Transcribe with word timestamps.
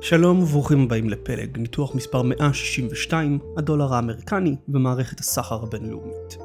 שלום 0.00 0.42
וברוכים 0.42 0.82
הבאים 0.82 1.08
לפלג, 1.08 1.58
ניתוח 1.58 1.94
מספר 1.94 2.22
162, 2.22 3.38
הדולר 3.56 3.94
האמריקני 3.94 4.56
ומערכת 4.68 5.20
הסחר 5.20 5.62
הבינלאומית. 5.62 6.36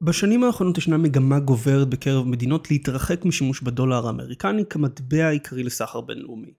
בשנים 0.00 0.44
האחרונות 0.44 0.78
ישנה 0.78 0.96
מגמה 0.96 1.40
גוברת 1.40 1.88
בקרב 1.88 2.26
מדינות 2.26 2.70
להתרחק 2.70 3.24
משימוש 3.24 3.62
בדולר 3.62 4.06
האמריקני 4.06 4.64
כמטבע 4.70 5.24
העיקרי 5.26 5.62
לסחר 5.62 6.00
בינלאומי. 6.00 6.54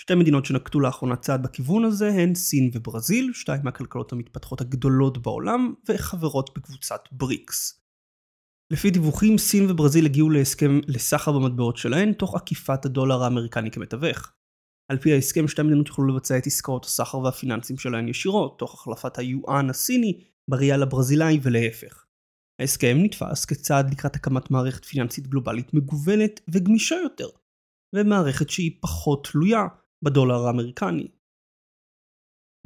שתי 0.00 0.14
מדינות 0.14 0.46
שנקטו 0.46 0.80
לאחרונה 0.80 1.16
צעד 1.16 1.42
בכיוון 1.42 1.84
הזה 1.84 2.08
הן 2.08 2.34
סין 2.34 2.70
וברזיל, 2.74 3.30
שתיים 3.34 3.60
מהכלכלות 3.64 4.12
המתפתחות 4.12 4.60
הגדולות 4.60 5.18
בעולם, 5.18 5.74
וחברות 5.88 6.50
בקבוצת 6.58 7.00
בריקס. 7.12 7.87
לפי 8.72 8.90
דיווחים, 8.90 9.38
סין 9.38 9.70
וברזיל 9.70 10.04
הגיעו 10.04 10.30
להסכם 10.30 10.80
לסחר 10.88 11.32
במטבעות 11.32 11.76
שלהן, 11.76 12.12
תוך 12.12 12.34
עקיפת 12.34 12.84
הדולר 12.84 13.22
האמריקני 13.22 13.70
כמתווך. 13.70 14.32
על 14.90 14.98
פי 14.98 15.12
ההסכם, 15.12 15.48
שתי 15.48 15.60
המדינות 15.60 15.88
יוכלו 15.88 16.06
לבצע 16.06 16.38
את 16.38 16.46
עסקאות 16.46 16.84
הסחר 16.84 17.18
והפיננסים 17.18 17.78
שלהן 17.78 18.08
ישירות, 18.08 18.58
תוך 18.58 18.74
החלפת 18.74 19.18
היואן 19.18 19.70
הסיני 19.70 20.24
בריאל 20.50 20.82
הברזילאי 20.82 21.38
ולהפך. 21.42 22.04
ההסכם 22.60 22.96
נתפס 23.00 23.44
כצעד 23.44 23.90
לקראת 23.92 24.16
הקמת 24.16 24.50
מערכת 24.50 24.84
פיננסית 24.84 25.26
גלובלית 25.26 25.74
מגוונת 25.74 26.40
וגמישה 26.48 26.94
יותר, 26.94 27.28
ומערכת 27.94 28.50
שהיא 28.50 28.78
פחות 28.80 29.28
תלויה 29.30 29.66
בדולר 30.04 30.46
האמריקני. 30.46 31.08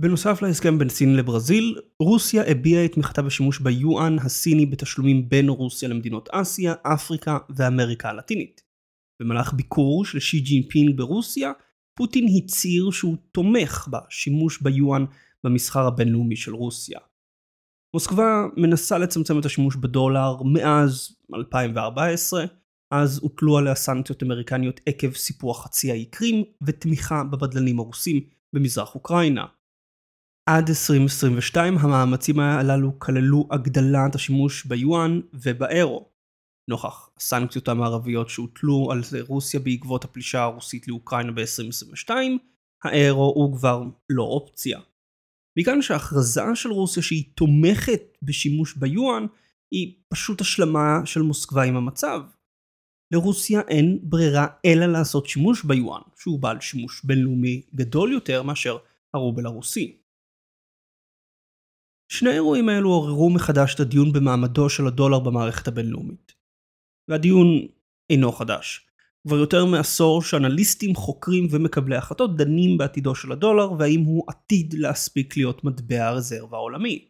בנוסף 0.02 0.42
להסכם 0.42 0.78
בין 0.78 0.88
סין 0.88 1.16
לברזיל, 1.16 1.80
רוסיה 2.00 2.42
הביעה 2.50 2.84
את 2.84 2.92
תמיכתה 2.92 3.22
בשימוש 3.22 3.60
ביואן 3.60 4.18
הסיני 4.18 4.66
בתשלומים 4.66 5.28
בין 5.28 5.48
רוסיה 5.48 5.88
למדינות 5.88 6.28
אסיה, 6.32 6.74
אפריקה 6.82 7.38
ואמריקה 7.56 8.08
הלטינית. 8.08 8.62
במהלך 9.22 9.52
ביקור 9.52 10.04
של 10.04 10.18
שי 10.18 10.40
ג'ינפינג 10.40 10.96
ברוסיה, 10.96 11.52
פוטין 11.94 12.26
הצהיר 12.36 12.90
שהוא 12.90 13.16
תומך 13.32 13.88
בשימוש 13.90 14.62
ביואן 14.62 15.04
במסחר 15.44 15.86
הבינלאומי 15.86 16.36
של 16.36 16.54
רוסיה. 16.54 16.98
מוסקבה 17.94 18.46
מנסה 18.56 18.98
לצמצם 18.98 19.38
את 19.38 19.44
השימוש 19.44 19.76
בדולר 19.76 20.42
מאז 20.44 21.16
2014, 21.34 22.44
אז 22.90 23.18
הוטלו 23.22 23.58
עליה 23.58 23.74
סנקציות 23.74 24.22
אמריקניות 24.22 24.80
עקב 24.86 25.12
סיפוח 25.12 25.64
חצי 25.64 25.90
האי 25.90 26.04
קרים 26.04 26.44
ותמיכה 26.66 27.24
בבדלנים 27.24 27.78
הרוסים 27.78 28.20
במזרח 28.52 28.94
אוקראינה. 28.94 29.44
עד 30.46 30.68
2022 30.68 31.78
המאמצים 31.78 32.40
הללו 32.40 32.98
כללו 32.98 33.48
הגדלת 33.50 34.14
השימוש 34.14 34.66
ביואן 34.66 35.20
ובאירו. 35.34 36.08
נוכח 36.70 37.10
הסנקציות 37.16 37.68
המערביות 37.68 38.28
שהוטלו 38.28 38.92
על 38.92 39.00
רוסיה 39.28 39.60
בעקבות 39.60 40.04
הפלישה 40.04 40.42
הרוסית 40.42 40.88
לאוקראינה 40.88 41.32
ב-2022, 41.32 42.10
האירו 42.84 43.32
הוא 43.36 43.56
כבר 43.56 43.82
לא 44.10 44.22
אופציה. 44.22 44.80
מכאן 45.58 45.82
שההכרזה 45.82 46.42
של 46.54 46.70
רוסיה 46.70 47.02
שהיא 47.02 47.24
תומכת 47.34 48.02
בשימוש 48.22 48.76
ביואן 48.76 49.26
היא 49.70 49.94
פשוט 50.08 50.40
השלמה 50.40 51.00
של 51.04 51.22
מוסקבה 51.22 51.62
עם 51.62 51.76
המצב. 51.76 52.20
לרוסיה 53.12 53.60
אין 53.68 53.98
ברירה 54.02 54.46
אלא 54.64 54.86
לעשות 54.86 55.26
שימוש 55.26 55.64
ביואן, 55.64 56.00
שהוא 56.18 56.40
בעל 56.40 56.60
שימוש 56.60 57.04
בינלאומי 57.04 57.62
גדול 57.74 58.12
יותר 58.12 58.42
מאשר 58.42 58.76
הרובל 59.14 59.46
הרוסי. 59.46 60.01
שני 62.12 62.30
האירועים 62.30 62.68
האלו 62.68 62.90
עוררו 62.90 63.30
מחדש 63.30 63.74
את 63.74 63.80
הדיון 63.80 64.12
במעמדו 64.12 64.70
של 64.70 64.86
הדולר 64.86 65.18
במערכת 65.18 65.68
הבינלאומית. 65.68 66.32
והדיון 67.08 67.46
אינו 68.10 68.32
חדש. 68.32 68.86
כבר 69.26 69.36
יותר 69.36 69.64
מעשור 69.64 70.22
שאנליסטים, 70.22 70.94
חוקרים 70.94 71.46
ומקבלי 71.50 71.96
החלטות 71.96 72.36
דנים 72.36 72.78
בעתידו 72.78 73.14
של 73.14 73.32
הדולר 73.32 73.72
והאם 73.72 74.00
הוא 74.00 74.24
עתיד 74.28 74.74
להספיק 74.74 75.36
להיות 75.36 75.64
מטבע 75.64 76.06
הרזרבה 76.06 76.56
העולמי. 76.56 77.08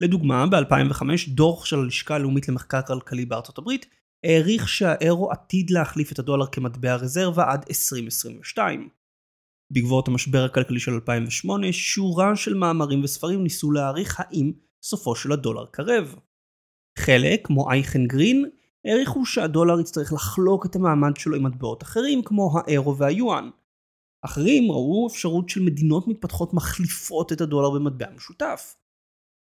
לדוגמה, 0.00 0.46
ב-2005 0.46 1.02
דוח 1.28 1.64
של 1.64 1.78
הלשכה 1.78 2.14
הלאומית 2.14 2.48
למחקר 2.48 2.82
כלכלי 2.82 3.26
בארצות 3.26 3.58
הברית 3.58 3.86
העריך 4.24 4.68
שהאירו 4.68 5.30
עתיד 5.30 5.70
להחליף 5.70 6.12
את 6.12 6.18
הדולר 6.18 6.46
כמטבע 6.46 6.92
הרזרבה 6.92 7.52
עד 7.52 7.64
2022. 7.68 8.88
בעקבות 9.70 10.08
המשבר 10.08 10.44
הכלכלי 10.44 10.80
של 10.80 10.92
2008, 10.92 11.72
שורה 11.72 12.36
של 12.36 12.54
מאמרים 12.54 13.04
וספרים 13.04 13.42
ניסו 13.42 13.70
להעריך 13.70 14.20
האם 14.20 14.52
סופו 14.82 15.16
של 15.16 15.32
הדולר 15.32 15.66
קרב. 15.66 16.14
חלק, 16.98 17.40
כמו 17.46 17.70
אייכן 17.70 18.06
גרין, 18.06 18.50
העריכו 18.84 19.26
שהדולר 19.26 19.80
יצטרך 19.80 20.12
לחלוק 20.12 20.66
את 20.66 20.76
המעמד 20.76 21.16
שלו 21.16 21.36
עם 21.36 21.42
מטבעות 21.42 21.82
אחרים 21.82 22.22
כמו 22.22 22.58
האירו 22.58 22.98
והיואן. 22.98 23.50
אחרים 24.24 24.72
ראו 24.72 25.08
אפשרות 25.10 25.48
של 25.48 25.62
מדינות 25.62 26.08
מתפתחות 26.08 26.54
מחליפות 26.54 27.32
את 27.32 27.40
הדולר 27.40 27.70
במטבע 27.70 28.10
משותף. 28.16 28.76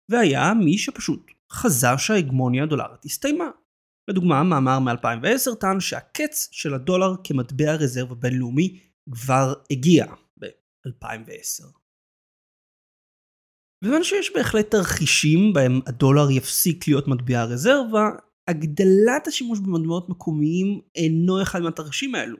והיה 0.08 0.54
מי 0.54 0.78
שפשוט 0.78 1.30
חזה 1.52 1.98
שההגמוניה 1.98 2.62
הדולרית 2.62 3.04
הסתיימה. 3.04 3.50
לדוגמה, 4.08 4.42
מאמר 4.42 4.78
מ-2010 4.78 5.54
טען 5.60 5.80
שהקץ 5.80 6.48
של 6.52 6.74
הדולר 6.74 7.14
כמטבע 7.24 7.74
רזרבה 7.74 8.14
בינלאומי 8.14 8.80
כבר 9.10 9.54
הגיע 9.70 10.06
ב-2010. 10.40 11.80
בזמן 13.84 14.04
שיש 14.04 14.32
בהחלט 14.34 14.70
תרחישים 14.70 15.52
בהם 15.52 15.80
הדולר 15.86 16.30
יפסיק 16.30 16.88
להיות 16.88 17.08
מטבע 17.08 17.44
רזרבה, 17.44 18.08
הגדלת 18.48 19.26
השימוש 19.26 19.58
במטבעות 19.58 20.08
מקומיים 20.08 20.80
אינו 20.94 21.42
אחד 21.42 21.60
מהתרחישים 21.60 22.14
האלו. 22.14 22.36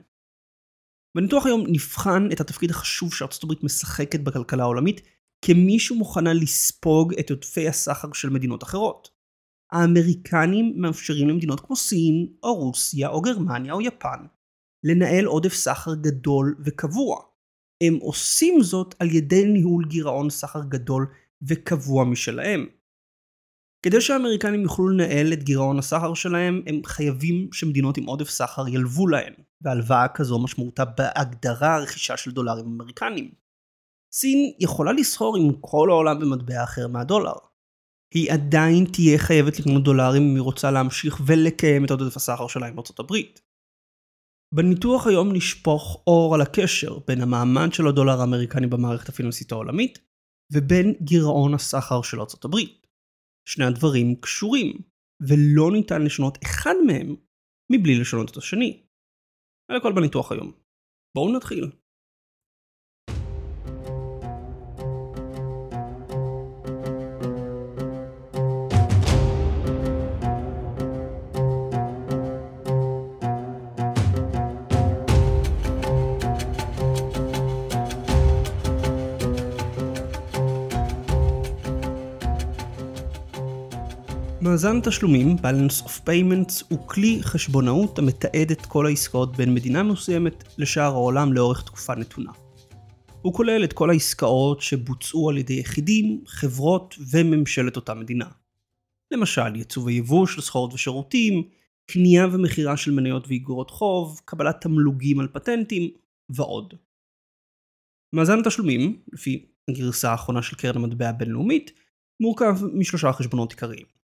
בניתוח 1.17 1.47
היום 1.47 1.65
נבחן 1.69 2.29
את 2.33 2.41
התפקיד 2.41 2.71
החשוב 2.71 3.15
שארצות 3.15 3.45
הברית 3.45 3.65
משחקת 3.65 4.21
בכלכלה 4.21 4.63
העולמית 4.63 5.01
כמי 5.45 5.79
שמוכנה 5.79 6.33
לספוג 6.33 7.15
את 7.15 7.31
עודפי 7.31 7.69
הסחר 7.69 8.13
של 8.13 8.31
מדינות 8.31 8.63
אחרות. 8.63 9.09
האמריקנים 9.73 10.75
מאפשרים 10.77 11.29
למדינות 11.29 11.61
כמו 11.61 11.77
סין, 11.77 12.33
או 12.43 12.55
רוסיה, 12.55 13.09
או 13.09 13.21
גרמניה, 13.21 13.73
או 13.73 13.81
יפן, 13.81 14.27
לנהל 14.85 15.25
עודף 15.25 15.55
סחר 15.55 15.95
גדול 15.95 16.55
וקבוע. 16.65 17.21
הם 17.83 17.95
עושים 17.95 18.63
זאת 18.63 18.95
על 18.99 19.11
ידי 19.11 19.45
ניהול 19.45 19.85
גירעון 19.89 20.31
סחר 20.31 20.61
גדול 20.69 21.07
וקבוע 21.43 22.05
משלהם. 22.05 22.67
כדי 23.83 24.01
שהאמריקנים 24.01 24.63
יוכלו 24.63 24.89
לנהל 24.89 25.33
את 25.33 25.43
גירעון 25.43 25.79
הסחר 25.79 26.15
שלהם, 26.15 26.63
הם 26.67 26.81
חייבים 26.87 27.49
שמדינות 27.53 27.97
עם 27.97 28.05
עודף 28.05 28.29
סחר 28.29 28.69
ילוו 28.69 29.07
להם, 29.07 29.33
והלוואה 29.61 30.09
כזו 30.09 30.39
משמעותה 30.39 30.85
בהגדרה 30.85 31.79
רכישה 31.79 32.17
של 32.17 32.31
דולרים 32.31 32.67
אמריקנים. 32.67 33.31
סין 34.13 34.53
יכולה 34.59 34.93
לסחור 34.93 35.37
עם 35.37 35.53
כל 35.61 35.91
העולם 35.91 36.21
במטבע 36.21 36.65
אחר 36.65 36.89
מהדולר. 36.89 37.33
היא 38.15 38.33
עדיין 38.33 38.85
תהיה 38.93 39.19
חייבת 39.19 39.59
לקנות 39.59 39.83
דולרים 39.83 40.23
אם 40.23 40.35
היא 40.35 40.43
רוצה 40.43 40.71
להמשיך 40.71 41.21
ולקיים 41.27 41.85
את 41.85 41.91
עודף 41.91 42.17
הסחר 42.17 42.49
שלה 42.49 42.67
עם 42.67 42.79
ארצות 42.79 43.01
הברית. 43.01 43.50
בניתוח 44.55 45.07
היום 45.07 45.33
נשפוך 45.33 46.03
אור 46.07 46.35
על 46.35 46.41
הקשר 46.41 46.99
בין 46.99 47.21
המעמד 47.21 47.73
של 47.73 47.87
הדולר 47.87 48.21
האמריקני 48.21 48.67
במערכת 48.67 49.09
הפיננסית 49.09 49.53
העולמית 49.53 49.99
ובין 50.53 50.95
גירעון 51.03 51.55
הסחר 51.55 52.03
של 52.03 52.21
ארצות 52.21 52.45
הברית. 52.45 52.87
שני 53.49 53.65
הדברים 53.65 54.15
קשורים, 54.21 54.73
ולא 55.29 55.73
ניתן 55.73 56.03
לשנות 56.03 56.39
אחד 56.43 56.75
מהם 56.87 57.17
מבלי 57.73 58.01
לשנות 58.01 58.31
את 58.31 58.37
השני. 58.37 58.87
זה 59.71 59.77
הכל 59.77 59.93
בניתוח 59.93 60.33
היום. 60.33 60.53
בואו 61.15 61.37
נתחיל. 61.37 61.71
מאזן 84.51 84.81
תשלומים, 84.81 85.37
Balance 85.37 85.85
of 85.85 86.07
Payments, 86.07 86.65
הוא 86.69 86.89
כלי 86.89 87.19
חשבונאות 87.23 87.99
המתעד 87.99 88.51
את 88.51 88.67
כל 88.67 88.87
העסקאות 88.87 89.37
בין 89.37 89.55
מדינה 89.55 89.83
מסוימת 89.83 90.45
לשאר 90.59 90.93
העולם 90.93 91.33
לאורך 91.33 91.63
תקופה 91.63 91.95
נתונה. 91.95 92.33
הוא 93.23 93.35
כולל 93.35 93.65
את 93.65 93.73
כל 93.73 93.91
העסקאות 93.91 94.61
שבוצעו 94.61 95.31
על 95.31 95.39
ידי 95.39 95.53
יחידים, 95.53 96.23
חברות 96.27 96.95
וממשלת 97.11 97.77
אותה 97.77 97.95
מדינה. 97.95 98.29
למשל, 99.11 99.57
ייצוא 99.57 99.83
ויבוא 99.83 100.27
של 100.27 100.41
סחורות 100.41 100.75
ושירותים, 100.75 101.43
קנייה 101.91 102.27
ומכירה 102.33 102.77
של 102.77 102.91
מניות 102.91 103.29
ואיגרות 103.29 103.71
חוב, 103.71 104.21
קבלת 104.25 104.61
תמלוגים 104.61 105.21
על 105.21 105.29
פטנטים 105.29 105.91
ועוד. 106.29 106.75
מאזן 108.15 108.39
התשלומים, 108.39 109.03
לפי 109.13 109.47
הגרסה 109.71 110.11
האחרונה 110.11 110.43
של 110.43 110.57
קרן 110.57 110.77
המטבע 110.77 111.09
הבינלאומית, 111.09 111.73
מורכב 112.21 112.59
משלושה 112.75 113.13
חשבונות 113.13 113.51
עיקריים. 113.51 114.00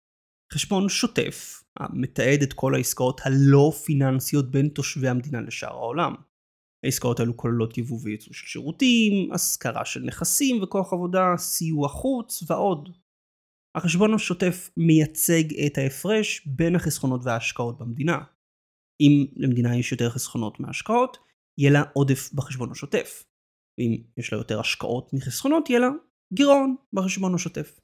חשבון 0.53 0.89
שוטף, 0.89 1.65
המתעד 1.77 2.43
את 2.43 2.53
כל 2.53 2.75
העסקאות 2.75 3.21
הלא 3.25 3.73
פיננסיות 3.85 4.51
בין 4.51 4.69
תושבי 4.69 5.09
המדינה 5.09 5.41
לשאר 5.41 5.73
העולם. 5.73 6.15
העסקאות 6.85 7.21
האלו 7.21 7.37
כוללות 7.37 7.79
יבוא 7.79 7.99
וייצוא 8.03 8.33
של 8.33 8.47
שירותים, 8.47 9.33
השכרה 9.33 9.85
של 9.85 10.01
נכסים 10.01 10.63
וכוח 10.63 10.93
עבודה, 10.93 11.35
סיוע 11.37 11.89
חוץ 11.89 12.51
ועוד. 12.51 12.89
החשבון 13.77 14.15
השוטף 14.15 14.71
מייצג 14.77 15.61
את 15.67 15.79
ההפרש 15.79 16.47
בין 16.47 16.77
החסכונות 16.77 17.21
וההשקעות 17.25 17.79
במדינה. 17.79 18.19
אם 19.01 19.27
למדינה 19.37 19.77
יש 19.77 19.93
יותר 19.93 20.11
חסכונות 20.11 20.61
מהשקעות, 20.61 21.19
יהיה 21.59 21.73
לה 21.73 21.83
עודף 21.93 22.33
בחשבון 22.35 22.71
השוטף. 22.71 23.25
ואם 23.79 24.03
יש 24.17 24.33
לה 24.33 24.39
יותר 24.39 24.61
השקעות 24.61 25.13
מחסכונות, 25.13 25.71
יהיה 25.71 25.81
לה 25.81 25.89
גירעון 26.35 26.77
בחשבון 26.93 27.35
השוטף. 27.35 27.81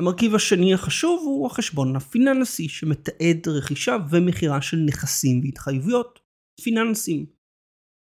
המרכיב 0.00 0.34
השני 0.34 0.74
החשוב 0.74 1.22
הוא 1.24 1.46
החשבון 1.46 1.96
הפיננסי 1.96 2.68
שמתעד 2.68 3.48
רכישה 3.48 3.96
ומכירה 4.10 4.62
של 4.62 4.76
נכסים 4.76 5.40
והתחייבויות 5.44 6.18
פיננסיים. 6.62 7.26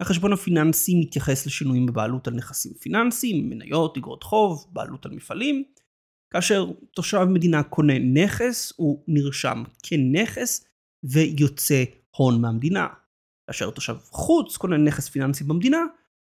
החשבון 0.00 0.32
הפיננסי 0.32 1.00
מתייחס 1.00 1.46
לשינויים 1.46 1.86
בבעלות 1.86 2.28
על 2.28 2.34
נכסים 2.34 2.72
פיננסיים, 2.74 3.50
מניות, 3.50 3.96
אגרות 3.96 4.22
חוב, 4.22 4.66
בעלות 4.72 5.06
על 5.06 5.12
מפעלים. 5.12 5.64
כאשר 6.32 6.66
תושב 6.94 7.24
מדינה 7.24 7.62
קונה 7.62 7.98
נכס, 7.98 8.72
הוא 8.76 9.04
נרשם 9.08 9.62
כנכס 9.82 10.64
ויוצא 11.04 11.84
הון 12.16 12.40
מהמדינה. 12.40 12.86
כאשר 13.46 13.70
תושב 13.70 13.96
חוץ 14.04 14.56
קונה 14.56 14.76
נכס 14.76 15.08
פיננסי 15.08 15.44
במדינה, 15.44 15.80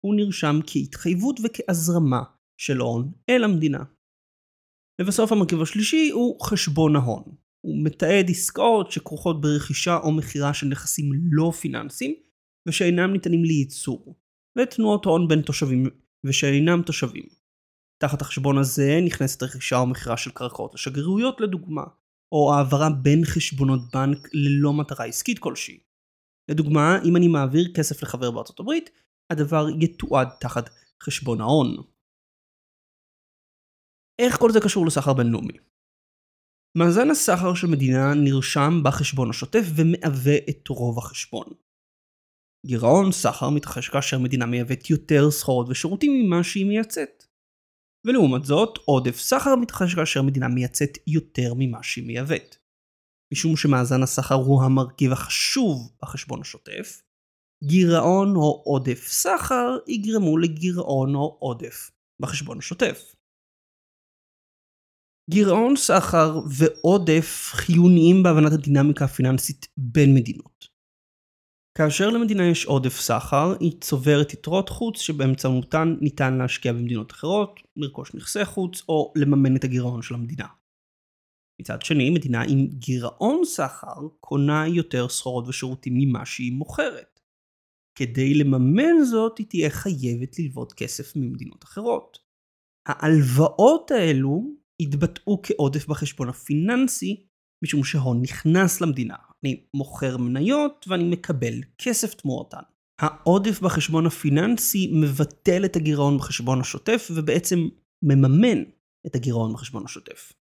הוא 0.01 0.15
נרשם 0.15 0.61
כהתחייבות 0.67 1.41
וכהזרמה 1.45 2.23
של 2.57 2.79
הון 2.79 3.13
אל 3.31 3.45
המדינה. 3.45 3.94
לבסוף 5.01 5.33
המרכיב 5.33 5.63
השלישי 5.63 6.11
הוא 6.13 6.41
חשבון 6.41 6.97
ההון. 6.97 7.25
הוא 7.65 7.85
מתעד 7.85 8.31
עסקאות 8.31 8.91
שכרוכות 8.91 9.41
ברכישה 9.41 9.97
או 9.97 10.13
מכירה 10.13 10.55
של 10.55 10.67
נכסים 10.67 11.11
לא 11.31 11.51
פיננסיים 11.51 12.15
ושאינם 12.69 13.13
ניתנים 13.13 13.45
לייצור, 13.45 14.17
ותנועות 14.59 15.05
הון 15.05 15.29
בין 15.29 15.43
תושבים 15.43 15.87
ושאינם 16.27 16.83
תושבים. 16.87 17.25
תחת 18.03 18.21
החשבון 18.21 18.59
הזה 18.59 19.01
נכנסת 19.07 19.43
רכישה 19.43 19.79
או 19.79 19.87
מכירה 19.87 20.17
של 20.17 20.31
קרקעות 20.31 20.75
לשגרירויות 20.75 21.41
לדוגמה, 21.41 21.85
או 22.33 22.55
העברה 22.55 22.91
בין 22.91 23.25
חשבונות 23.25 23.81
בנק 23.93 24.29
ללא 24.33 24.73
מטרה 24.73 25.05
עסקית 25.05 25.39
כלשהי. 25.39 25.79
לדוגמה, 26.51 26.99
אם 27.05 27.17
אני 27.17 27.29
מעביר 27.29 27.73
כסף 27.75 28.03
לחבר 28.03 28.31
בארצות 28.31 28.61
הברית, 28.61 28.91
הדבר 29.31 29.67
יתועד 29.81 30.29
תחת 30.41 30.71
חשבון 31.03 31.41
ההון. 31.41 31.77
איך 34.19 34.39
כל 34.39 34.53
זה 34.53 34.61
קשור 34.61 34.87
לסחר 34.87 35.13
בינלאומי? 35.13 35.59
מאזן 36.79 37.11
הסחר 37.11 37.55
של 37.55 37.67
מדינה 37.67 38.15
נרשם 38.15 38.81
בחשבון 38.85 39.31
השוטף 39.31 39.65
ומהווה 39.77 40.37
את 40.51 40.69
רוב 40.69 40.99
החשבון. 40.99 41.47
גירעון 42.67 43.13
סחר 43.13 43.51
מתרחש 43.51 43.89
כאשר 43.89 44.19
מדינה 44.19 44.47
מייבאת 44.47 44.91
יותר 44.91 45.31
סחורות 45.31 45.67
ושירותים 45.69 46.13
ממה 46.13 46.45
שהיא 46.45 46.67
מייצאת. 46.67 47.25
ולעומת 48.07 48.45
זאת, 48.45 48.79
עודף 48.85 49.19
סחר 49.19 49.57
מתרחש 49.57 49.95
כאשר 49.95 50.23
מדינה 50.23 50.49
מייצאת 50.49 50.99
יותר 51.07 51.53
ממה 51.57 51.83
שהיא 51.83 52.07
מייבאת. 52.07 52.57
משום 53.33 53.57
שמאזן 53.57 54.03
הסחר 54.03 54.35
הוא 54.35 54.63
המרכיב 54.63 55.13
החשוב 55.13 55.93
בחשבון 56.03 56.41
השוטף, 56.41 57.03
גירעון 57.65 58.37
או 58.37 58.63
עודף 58.67 59.07
סחר 59.09 59.77
יגרמו 59.87 60.39
לגירעון 60.39 61.15
או 61.15 61.37
עודף 61.41 61.91
בחשבון 62.23 62.59
השוטף. 62.59 63.14
גירעון 65.31 65.77
סחר 65.77 66.41
ועודף 66.59 67.51
חיוניים 67.55 68.23
בהבנת 68.23 68.53
הדינמיקה 68.53 69.05
הפיננסית 69.05 69.67
בין 69.77 70.15
מדינות. 70.15 70.69
כאשר 71.79 72.11
למדינה 72.11 72.43
יש 72.47 72.67
עודף 72.67 73.01
סחר, 73.01 73.55
היא 73.61 73.81
צוברת 73.81 74.33
יתרות 74.33 74.69
חוץ 74.69 75.01
שבאמצעותן 75.01 75.97
ניתן 76.01 76.39
להשקיע 76.39 76.73
במדינות 76.73 77.13
אחרות, 77.13 77.61
לרכוש 77.77 78.15
נכסי 78.15 78.45
חוץ 78.45 78.83
או 78.89 79.13
לממן 79.17 79.57
את 79.57 79.65
הגירעון 79.65 80.03
של 80.03 80.15
המדינה. 80.15 80.47
מצד 81.61 81.83
שני, 81.83 82.11
מדינה 82.11 82.43
עם 82.43 82.67
גירעון 82.67 83.45
סחר 83.45 84.09
קונה 84.21 84.69
יותר 84.69 85.09
סחורות 85.09 85.49
ושירותים 85.49 85.93
ממה 85.97 86.27
שהיא 86.27 86.53
מוכרת. 86.53 87.21
כדי 87.99 88.35
לממן 88.35 89.05
זאת, 89.11 89.39
היא 89.39 89.47
תהיה 89.47 89.71
חייבת 89.71 90.39
ללוות 90.39 90.73
כסף 90.73 91.17
ממדינות 91.17 91.65
אחרות. 91.65 92.19
ההלוואות 92.89 93.91
האלו 93.91 94.64
יתבטאו 94.83 95.41
כעודף 95.43 95.87
בחשבון 95.87 96.29
הפיננסי, 96.29 97.27
משום 97.65 97.85
שהון 97.85 98.23
נכנס 98.23 98.81
למדינה. 98.81 99.17
אני 99.45 99.67
מוכר 99.75 100.17
מניות 100.17 100.85
ואני 100.89 101.05
מקבל 101.05 101.55
כסף 101.79 102.15
תמורתן. 102.15 102.63
העודף 103.01 103.61
בחשבון 103.61 104.07
הפיננסי 104.07 104.91
מבטל 104.95 105.65
את 105.65 105.77
הגירעון 105.77 106.19
בחשבון 106.19 106.61
השוטף 106.61 107.09
ובעצם 107.15 107.59
מממן 108.05 108.63
את 109.07 109.15
הגירעון 109.15 109.53
בחשבון 109.53 109.85
השוטף. 109.85 110.33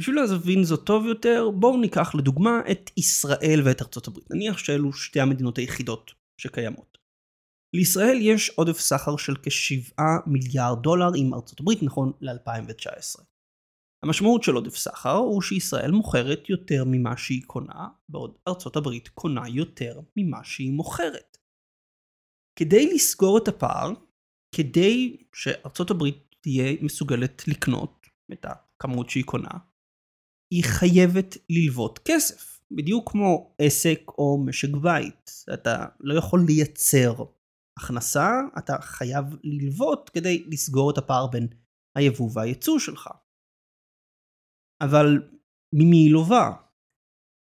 בשביל 0.00 0.16
להבין 0.16 0.64
זאת 0.64 0.86
טוב 0.86 1.06
יותר, 1.06 1.50
בואו 1.54 1.80
ניקח 1.80 2.14
לדוגמה 2.14 2.60
את 2.70 2.90
ישראל 2.96 3.60
ואת 3.64 3.82
ארצות 3.82 4.08
הברית. 4.08 4.30
נניח 4.30 4.58
שאלו 4.58 4.92
שתי 4.92 5.20
המדינות 5.20 5.58
היחידות 5.58 6.10
שקיימות. 6.40 6.98
לישראל 7.74 8.18
יש 8.20 8.50
עודף 8.50 8.78
סחר 8.80 9.16
של 9.16 9.34
כ-7 9.42 10.02
מיליארד 10.26 10.82
דולר 10.82 11.10
עם 11.16 11.34
ארצות 11.34 11.60
הברית 11.60 11.82
נכון 11.82 12.12
ל-2019. 12.20 13.22
המשמעות 14.02 14.42
של 14.42 14.54
עודף 14.54 14.76
סחר 14.76 15.16
הוא 15.16 15.42
שישראל 15.42 15.90
מוכרת 15.90 16.50
יותר 16.50 16.84
ממה 16.86 17.16
שהיא 17.16 17.42
קונה, 17.46 17.88
בעוד 18.08 18.36
ארצות 18.48 18.76
הברית 18.76 19.08
קונה 19.08 19.48
יותר 19.48 20.00
ממה 20.16 20.44
שהיא 20.44 20.72
מוכרת. 20.72 21.38
כדי 22.58 22.94
לסגור 22.94 23.38
את 23.38 23.48
הפער, 23.48 23.92
כדי 24.54 25.16
שארצות 25.34 25.90
הברית 25.90 26.36
תהיה 26.40 26.76
מסוגלת 26.82 27.48
לקנות 27.48 28.06
את 28.32 28.46
הכמות 28.48 29.10
שהיא 29.10 29.24
קונה, 29.24 29.50
היא 30.54 30.64
חייבת 30.64 31.36
ללוות 31.50 31.98
כסף. 32.04 32.60
בדיוק 32.70 33.10
כמו 33.10 33.54
עסק 33.58 34.00
או 34.08 34.44
משק 34.46 34.68
בית. 34.82 35.30
אתה 35.54 35.86
לא 36.00 36.18
יכול 36.18 36.44
לייצר 36.46 37.14
הכנסה, 37.78 38.30
אתה 38.58 38.76
חייב 38.80 39.24
ללוות 39.44 40.10
כדי 40.10 40.44
לסגור 40.48 40.90
את 40.90 40.98
הפער 40.98 41.26
בין 41.26 41.48
היבוא 41.98 42.30
והייצוא 42.34 42.78
שלך. 42.78 43.08
אבל 44.82 45.30
ממי 45.74 45.96
היא 45.96 46.12
לובה? 46.12 46.50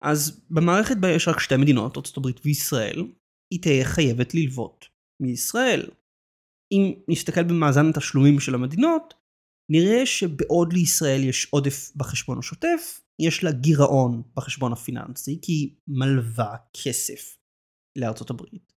אז 0.03 0.45
במערכת 0.49 0.97
בה 1.01 1.07
יש 1.15 1.27
רק 1.27 1.39
שתי 1.39 1.57
מדינות, 1.57 1.97
ארה"ב 1.97 2.27
וישראל, 2.45 3.13
היא 3.53 3.61
תהיה 3.61 3.85
חייבת 3.85 4.33
ללוות 4.33 4.85
מישראל. 5.21 5.89
אם 6.71 6.93
נסתכל 7.07 7.43
במאזן 7.43 7.89
התשלומים 7.89 8.39
של 8.39 8.55
המדינות, 8.55 9.13
נראה 9.71 10.05
שבעוד 10.05 10.73
לישראל 10.73 11.23
יש 11.23 11.47
עודף 11.51 11.91
בחשבון 11.95 12.39
השוטף, 12.39 13.01
יש 13.21 13.43
לה 13.43 13.51
גירעון 13.51 14.23
בחשבון 14.35 14.73
הפיננסי, 14.73 15.39
כי 15.41 15.51
היא 15.51 15.75
מלווה 15.87 16.55
כסף 16.83 17.37
לארצות 17.97 18.29
הברית. 18.29 18.76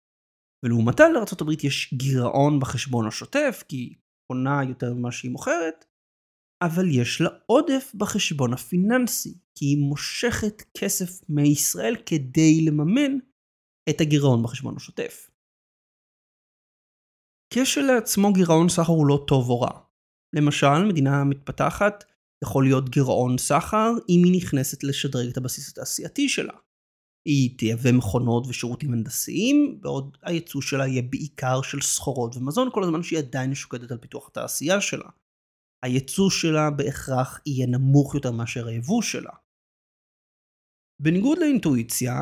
ולעומתה 0.65 1.03
הברית 1.41 1.63
יש 1.63 1.93
גירעון 1.93 2.59
בחשבון 2.59 3.07
השוטף, 3.07 3.63
כי 3.67 3.75
היא 3.75 3.95
קונה 4.31 4.59
יותר 4.69 4.93
ממה 4.93 5.11
שהיא 5.11 5.31
מוכרת, 5.31 5.85
אבל 6.63 6.85
יש 6.91 7.21
לה 7.21 7.29
עודף 7.45 7.91
בחשבון 7.97 8.53
הפיננסי, 8.53 9.37
כי 9.55 9.65
היא 9.65 9.77
מושכת 9.89 10.61
כסף 10.77 11.29
מישראל 11.29 11.95
כדי 12.05 12.65
לממן 12.65 13.17
את 13.89 14.01
הגירעון 14.01 14.43
בחשבון 14.43 14.75
השוטף. 14.77 15.31
כשלעצמו 17.53 18.33
גירעון 18.33 18.69
סחר 18.69 18.91
הוא 18.91 19.07
לא 19.07 19.25
טוב 19.27 19.49
או 19.49 19.61
רע. 19.61 19.79
למשל, 20.35 20.87
מדינה 20.89 21.23
מתפתחת 21.23 22.03
יכול 22.43 22.63
להיות 22.63 22.89
גירעון 22.89 23.37
סחר 23.37 23.91
אם 24.09 24.21
היא 24.23 24.41
נכנסת 24.41 24.83
לשדרג 24.83 25.29
את 25.31 25.37
הבסיס 25.37 25.69
התעשייתי 25.69 26.29
שלה. 26.29 26.53
היא 27.29 27.57
תייבא 27.57 27.91
מכונות 27.91 28.47
ושירותים 28.47 28.93
הנדסיים, 28.93 29.81
בעוד 29.81 30.17
הייצוא 30.23 30.61
שלה 30.61 30.87
יהיה 30.87 31.01
בעיקר 31.01 31.61
של 31.61 31.81
סחורות 31.81 32.35
ומזון, 32.35 32.69
כל 32.73 32.83
הזמן 32.83 33.03
שהיא 33.03 33.19
עדיין 33.19 33.55
שוקדת 33.55 33.91
על 33.91 33.97
פיתוח 33.97 34.27
התעשייה 34.27 34.81
שלה. 34.81 35.09
הייצוא 35.85 36.29
שלה 36.29 36.71
בהכרח 36.71 37.39
יהיה 37.45 37.67
נמוך 37.67 38.15
יותר 38.15 38.31
מאשר 38.31 38.67
היבוא 38.67 39.01
שלה. 39.01 39.31
בניגוד 41.01 41.37
לאינטואיציה, 41.37 42.13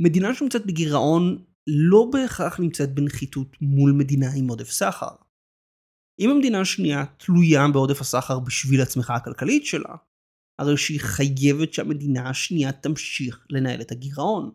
מדינה 0.00 0.34
שנמצאת 0.34 0.66
בגירעון 0.66 1.44
לא 1.66 2.10
בהכרח 2.12 2.60
נמצאת 2.60 2.94
בנחיתות 2.94 3.48
מול 3.60 3.92
מדינה 3.92 4.26
עם 4.36 4.48
עודף 4.48 4.70
סחר. 4.70 5.14
אם 6.20 6.30
המדינה 6.30 6.60
השנייה 6.60 7.04
תלויה 7.18 7.68
בעודף 7.72 8.00
הסחר 8.00 8.38
בשביל 8.40 8.80
הצמיחה 8.80 9.14
הכלכלית 9.14 9.66
שלה, 9.66 9.94
הרי 10.58 10.76
שהיא 10.76 11.00
חייבת 11.00 11.72
שהמדינה 11.72 12.30
השנייה 12.30 12.72
תמשיך 12.72 13.46
לנהל 13.50 13.80
את 13.80 13.92
הגירעון. 13.92 14.50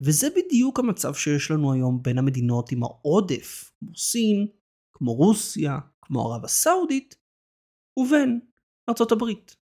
וזה 0.00 0.28
בדיוק 0.36 0.78
המצב 0.78 1.14
שיש 1.14 1.50
לנו 1.50 1.72
היום 1.72 2.02
בין 2.02 2.18
המדינות 2.18 2.72
עם 2.72 2.82
העודף, 2.82 3.72
כמו 3.78 3.96
סין, 3.96 4.46
כמו 4.92 5.14
רוסיה, 5.14 5.78
כמו 6.02 6.32
ערב 6.32 6.44
הסעודית, 6.44 7.14
ובין 7.98 8.40
ארצות 8.88 9.12
הברית. 9.12 9.56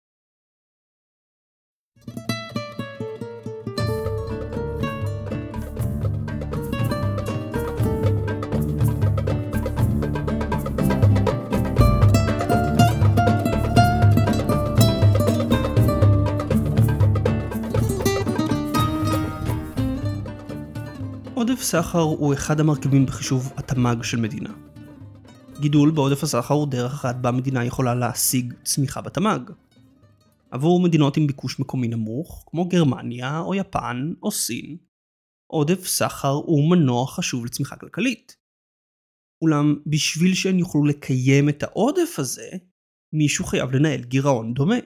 עודף 21.44 21.62
סחר 21.62 21.98
הוא 21.98 22.34
אחד 22.34 22.60
המרכיבים 22.60 23.06
בחישוב 23.06 23.52
התמ"ג 23.56 24.02
של 24.02 24.20
מדינה. 24.20 24.50
גידול 25.60 25.90
בעודף 25.90 26.22
הסחר 26.22 26.54
הוא 26.54 26.68
דרך 26.68 26.92
אחת 26.92 27.16
בה 27.16 27.30
מדינה 27.30 27.64
יכולה 27.64 27.94
להשיג 27.94 28.54
צמיחה 28.62 29.00
בתמ"ג. 29.00 29.50
עבור 30.50 30.80
מדינות 30.80 31.16
עם 31.16 31.26
ביקוש 31.26 31.60
מקומי 31.60 31.88
נמוך, 31.88 32.44
כמו 32.46 32.68
גרמניה 32.68 33.40
או 33.40 33.54
יפן 33.54 34.12
או 34.22 34.30
סין, 34.30 34.76
עודף 35.52 35.86
סחר 35.86 36.32
הוא 36.32 36.70
מנוע 36.70 37.06
חשוב 37.06 37.44
לצמיחה 37.44 37.76
כלכלית. 37.76 38.36
אולם 39.42 39.74
בשביל 39.86 40.34
שהן 40.34 40.58
יוכלו 40.58 40.84
לקיים 40.84 41.48
את 41.48 41.62
העודף 41.62 42.14
הזה, 42.18 42.50
מישהו 43.14 43.44
חייב 43.44 43.70
לנהל 43.72 44.00
גירעון 44.00 44.54
דומה. 44.54 44.78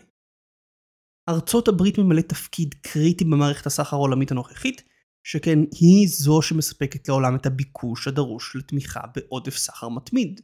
ארצות 1.28 1.68
הברית 1.68 1.98
ממלאת 1.98 2.28
תפקיד 2.28 2.74
קריטי 2.74 3.24
במערכת 3.24 3.66
הסחר 3.66 3.96
העולמית 3.96 4.30
הנוכחית, 4.30 4.82
שכן 5.26 5.58
היא 5.80 6.08
זו 6.08 6.42
שמספקת 6.42 7.08
לעולם 7.08 7.36
את 7.36 7.46
הביקוש 7.46 8.08
הדרוש 8.08 8.56
לתמיכה 8.56 9.00
בעודף 9.16 9.56
סחר 9.56 9.88
מתמיד. 9.88 10.40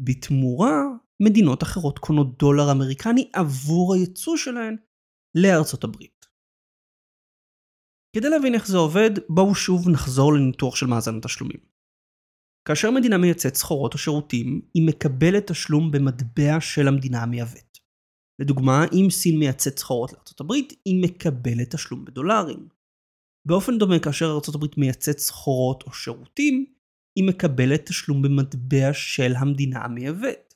בתמורה, 0.00 0.82
מדינות 1.22 1.62
אחרות 1.62 1.98
קונות 1.98 2.38
דולר 2.38 2.72
אמריקני 2.72 3.30
עבור 3.32 3.94
הייצוא 3.94 4.36
שלהן 4.36 4.76
לארצות 5.34 5.84
הברית. 5.84 6.26
כדי 8.16 8.28
להבין 8.28 8.54
איך 8.54 8.66
זה 8.66 8.76
עובד, 8.76 9.10
בואו 9.28 9.54
שוב 9.54 9.88
נחזור 9.88 10.34
לניתוח 10.34 10.76
של 10.76 10.86
מאזן 10.86 11.16
התשלומים. 11.16 11.60
כאשר 12.68 12.90
מדינה 12.90 13.18
מייצאת 13.18 13.54
סחורות 13.54 13.94
או 13.94 13.98
שירותים, 13.98 14.60
היא 14.74 14.88
מקבלת 14.88 15.50
תשלום 15.50 15.90
במטבע 15.90 16.60
של 16.60 16.88
המדינה 16.88 17.22
המייבאת. 17.22 17.78
לדוגמה, 18.40 18.84
אם 18.92 19.10
סין 19.10 19.38
מייצאת 19.38 19.78
סחורות 19.78 20.12
לארה"ב, 20.12 20.52
היא 20.84 21.04
מקבלת 21.04 21.74
תשלום 21.74 22.04
בדולרים. 22.04 22.68
באופן 23.48 23.78
דומה, 23.78 23.98
כאשר 23.98 24.26
ארה"ב 24.26 24.66
מייצאת 24.76 25.18
סחורות 25.18 25.82
או 25.82 25.92
שירותים, 25.92 26.66
היא 27.18 27.28
מקבלת 27.28 27.86
תשלום 27.86 28.22
במטבע 28.22 28.92
של 28.92 29.32
המדינה 29.38 29.78
המייבאת. 29.84 30.54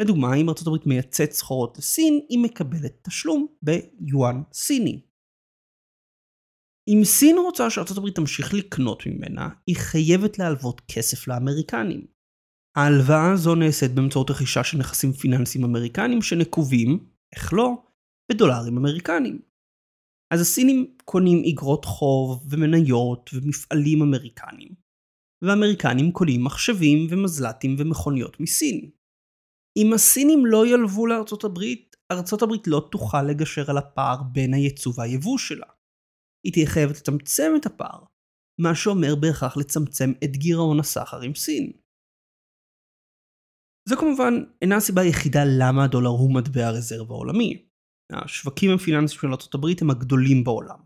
לדוגמה, 0.00 0.34
אם 0.34 0.48
ארה"ב 0.48 0.88
מייצאת 0.88 1.32
סחורות 1.32 1.78
לסין, 1.78 2.20
היא 2.28 2.38
מקבלת 2.38 3.08
תשלום 3.08 3.46
ביואן 3.62 4.42
סיני. 4.52 5.00
אם 6.88 7.04
סין 7.04 7.36
רוצה 7.38 7.68
הברית 7.96 8.14
תמשיך 8.14 8.54
לקנות 8.54 9.06
ממנה, 9.06 9.48
היא 9.66 9.76
חייבת 9.76 10.38
להלוות 10.38 10.80
כסף 10.80 11.28
לאמריקנים. 11.28 12.06
ההלוואה 12.76 13.32
הזו 13.32 13.54
נעשית 13.54 13.94
באמצעות 13.94 14.30
רכישה 14.30 14.64
של 14.64 14.78
נכסים 14.78 15.12
פיננסיים 15.12 15.64
אמריקנים 15.64 16.22
שנקובים, 16.22 17.06
איך 17.34 17.52
לא, 17.52 17.84
בדולרים 18.32 18.78
אמריקנים. 18.78 19.53
אז 20.34 20.40
הסינים 20.40 20.96
קונים 21.04 21.38
איגרות 21.44 21.84
חוב 21.84 22.46
ומניות 22.50 23.30
ומפעלים 23.34 24.02
אמריקנים, 24.02 24.74
והאמריקנים 25.44 26.12
קונים 26.12 26.44
מחשבים 26.44 27.06
ומזל"טים 27.10 27.76
ומכוניות 27.78 28.40
מסין. 28.40 28.90
אם 29.76 29.92
הסינים 29.94 30.46
לא 30.46 30.66
ילוו 30.66 31.06
לארצות 31.06 31.44
הברית, 31.44 31.96
ארצות 32.12 32.42
הברית 32.42 32.66
לא 32.66 32.88
תוכל 32.92 33.22
לגשר 33.22 33.70
על 33.70 33.78
הפער 33.78 34.22
בין 34.32 34.54
הייצוא 34.54 34.92
והיבוא 34.96 35.38
שלה. 35.38 35.66
היא 36.44 36.52
תהיה 36.52 36.66
חייבת 36.66 36.96
לצמצם 36.96 37.52
את 37.60 37.66
הפער, 37.66 38.04
מה 38.60 38.74
שאומר 38.74 39.14
בהכרח 39.20 39.56
לצמצם 39.56 40.12
את 40.24 40.30
גירעון 40.36 40.80
הסחר 40.80 41.20
עם 41.20 41.34
סין. 41.34 41.72
זו 43.88 43.96
כמובן 43.96 44.34
אינה 44.62 44.76
הסיבה 44.76 45.02
היחידה 45.02 45.40
למה 45.58 45.84
הדולר 45.84 46.08
הוא 46.08 46.34
מטבע 46.34 46.66
הרזרבה 46.66 47.14
העולמי. 47.14 47.63
השווקים 48.12 48.70
הפיננסיים 48.74 49.20
של 49.20 49.26
ארה"ב 49.26 49.66
הם 49.80 49.90
הגדולים 49.90 50.44
בעולם. 50.44 50.78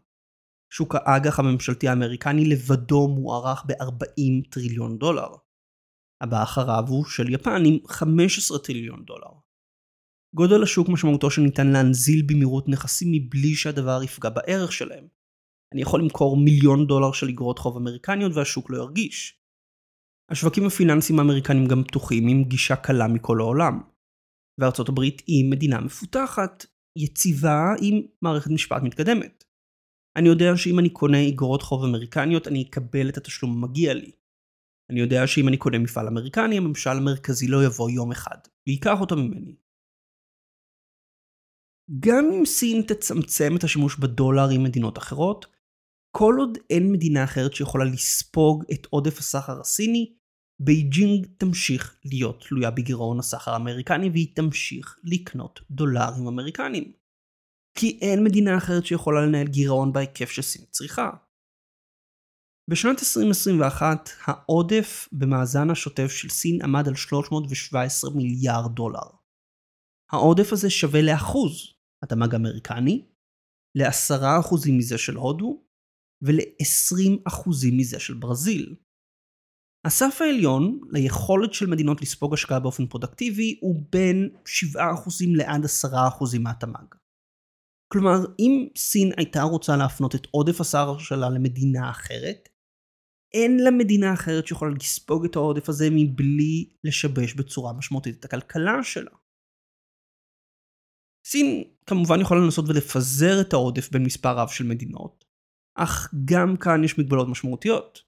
שוק 0.72 0.94
האג"ח 0.94 1.38
הממשלתי 1.38 1.88
האמריקני 1.88 2.44
לבדו 2.44 3.08
מוערך 3.08 3.64
ב-40 3.66 4.50
טריליון 4.50 4.98
דולר. 4.98 5.28
הבא 6.22 6.42
אחריו 6.42 6.84
הוא 6.88 7.04
של 7.04 7.34
יפן 7.34 7.62
עם 7.66 7.78
15 7.86 8.58
טריליון 8.58 9.04
דולר. 9.04 9.30
גודל 10.34 10.62
השוק 10.62 10.88
משמעותו 10.88 11.30
שניתן 11.30 11.66
להנזיל 11.66 12.22
במהירות 12.28 12.68
נכסים 12.68 13.08
מבלי 13.12 13.54
שהדבר 13.54 14.00
יפגע 14.02 14.30
בערך 14.30 14.72
שלהם, 14.72 15.08
אני 15.74 15.82
יכול 15.82 16.00
למכור 16.00 16.36
מיליון 16.36 16.86
דולר 16.86 17.12
של 17.12 17.28
אגרות 17.28 17.58
חוב 17.58 17.76
אמריקניות 17.76 18.32
והשוק 18.34 18.70
לא 18.70 18.76
ירגיש. 18.76 19.40
השווקים 20.30 20.66
הפיננסיים 20.66 21.18
האמריקנים 21.18 21.66
גם 21.66 21.84
פתוחים 21.84 22.28
עם 22.28 22.44
גישה 22.44 22.76
קלה 22.76 23.08
מכל 23.08 23.40
העולם. 23.40 23.80
וארצות 24.60 24.88
הברית 24.88 25.22
היא 25.26 25.50
מדינה 25.50 25.80
מפותחת, 25.80 26.66
יציבה 26.98 27.74
עם 27.82 28.02
מערכת 28.22 28.50
משפט 28.50 28.82
מתקדמת. 28.82 29.44
אני 30.16 30.28
יודע 30.28 30.56
שאם 30.56 30.78
אני 30.78 30.90
קונה 30.90 31.28
אגרות 31.28 31.62
חוב 31.62 31.84
אמריקניות 31.84 32.48
אני 32.48 32.62
אקבל 32.62 33.08
את 33.08 33.16
התשלום 33.16 33.52
המגיע 33.52 33.94
לי. 33.94 34.12
אני 34.90 35.00
יודע 35.00 35.26
שאם 35.26 35.48
אני 35.48 35.56
קונה 35.56 35.78
מפעל 35.78 36.06
אמריקני 36.08 36.56
הממשל 36.56 36.90
המרכזי 36.90 37.48
לא 37.48 37.64
יבוא 37.64 37.90
יום 37.90 38.12
אחד 38.12 38.38
וייקח 38.66 39.00
אותו 39.00 39.16
ממני. 39.16 39.56
גם 42.00 42.24
אם 42.32 42.46
סין 42.46 42.82
תצמצם 42.82 43.56
את 43.56 43.64
השימוש 43.64 43.98
בדולר 43.98 44.48
עם 44.54 44.64
מדינות 44.64 44.98
אחרות, 44.98 45.46
כל 46.16 46.34
עוד 46.38 46.58
אין 46.70 46.92
מדינה 46.92 47.24
אחרת 47.24 47.54
שיכולה 47.54 47.84
לספוג 47.84 48.64
את 48.72 48.86
עודף 48.90 49.18
הסחר 49.18 49.60
הסיני, 49.60 50.14
בייג'ינג 50.60 51.26
תמשיך 51.38 51.96
להיות 52.04 52.44
תלויה 52.48 52.70
בגירעון 52.70 53.18
הסחר 53.18 53.50
האמריקני 53.50 54.10
והיא 54.10 54.36
תמשיך 54.36 54.98
לקנות 55.04 55.60
דולרים 55.70 56.26
אמריקנים. 56.26 56.92
כי 57.78 57.98
אין 58.02 58.24
מדינה 58.24 58.56
אחרת 58.56 58.86
שיכולה 58.86 59.26
לנהל 59.26 59.46
גירעון 59.46 59.92
בהיקף 59.92 60.30
שסין 60.30 60.64
צריכה. 60.70 61.10
בשנת 62.70 62.98
2021 62.98 64.10
העודף 64.24 65.08
במאזן 65.12 65.70
השוטף 65.70 66.08
של 66.08 66.28
סין 66.28 66.62
עמד 66.62 66.88
על 66.88 66.94
317 66.94 68.10
מיליארד 68.10 68.74
דולר. 68.74 69.08
העודף 70.12 70.52
הזה 70.52 70.70
שווה 70.70 71.02
לאחוז 71.02 71.52
מהתמ"ג 72.02 72.34
האמריקני, 72.34 73.06
ל-10% 73.74 74.54
מזה 74.72 74.98
של 74.98 75.16
הודו 75.16 75.64
ול-20% 76.22 77.48
מזה 77.72 78.00
של 78.00 78.14
ברזיל. 78.14 78.76
הסף 79.88 80.18
העליון 80.20 80.80
ליכולת 80.90 81.54
של 81.54 81.66
מדינות 81.66 82.02
לספוג 82.02 82.34
השקעה 82.34 82.60
באופן 82.60 82.86
פרודקטיבי 82.86 83.58
הוא 83.60 83.82
בין 83.92 84.28
7% 84.74 84.78
לעד 85.36 85.64
10% 85.64 86.38
מהתמ"ג. 86.38 86.94
כלומר, 87.92 88.18
אם 88.38 88.68
סין 88.76 89.12
הייתה 89.16 89.42
רוצה 89.42 89.76
להפנות 89.76 90.14
את 90.14 90.26
עודף 90.30 90.60
הסחר 90.60 90.98
שלה 90.98 91.30
למדינה 91.30 91.90
אחרת, 91.90 92.48
אין 93.34 93.60
לה 93.64 93.70
מדינה 93.70 94.14
אחרת 94.14 94.46
שיכולה 94.46 94.74
לספוג 94.80 95.24
את 95.24 95.36
העודף 95.36 95.68
הזה 95.68 95.88
מבלי 95.90 96.70
לשבש 96.84 97.34
בצורה 97.34 97.72
משמעותית 97.72 98.18
את 98.18 98.24
הכלכלה 98.24 98.82
שלה. 98.82 99.10
סין 101.26 101.64
כמובן 101.86 102.20
יכולה 102.20 102.40
לנסות 102.40 102.64
ולפזר 102.68 103.40
את 103.40 103.52
העודף 103.52 103.90
בין 103.92 104.02
מספר 104.02 104.38
רב 104.38 104.48
של 104.48 104.64
מדינות, 104.64 105.24
אך 105.78 106.14
גם 106.24 106.56
כאן 106.56 106.84
יש 106.84 106.98
מגבלות 106.98 107.28
משמעותיות. 107.28 108.07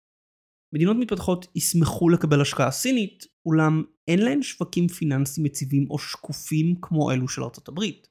מדינות 0.75 0.97
מתפתחות 0.97 1.47
ישמחו 1.55 2.09
לקבל 2.09 2.41
השקעה 2.41 2.71
סינית, 2.71 3.27
אולם 3.47 3.83
אין 4.09 4.19
להן 4.19 4.43
שווקים 4.43 4.89
פיננסיים 4.89 5.47
יציבים 5.47 5.91
או 5.91 5.99
שקופים 5.99 6.75
כמו 6.83 7.11
אלו 7.11 7.29
של 7.29 7.43
ארצות 7.43 7.69
הברית. 7.69 8.09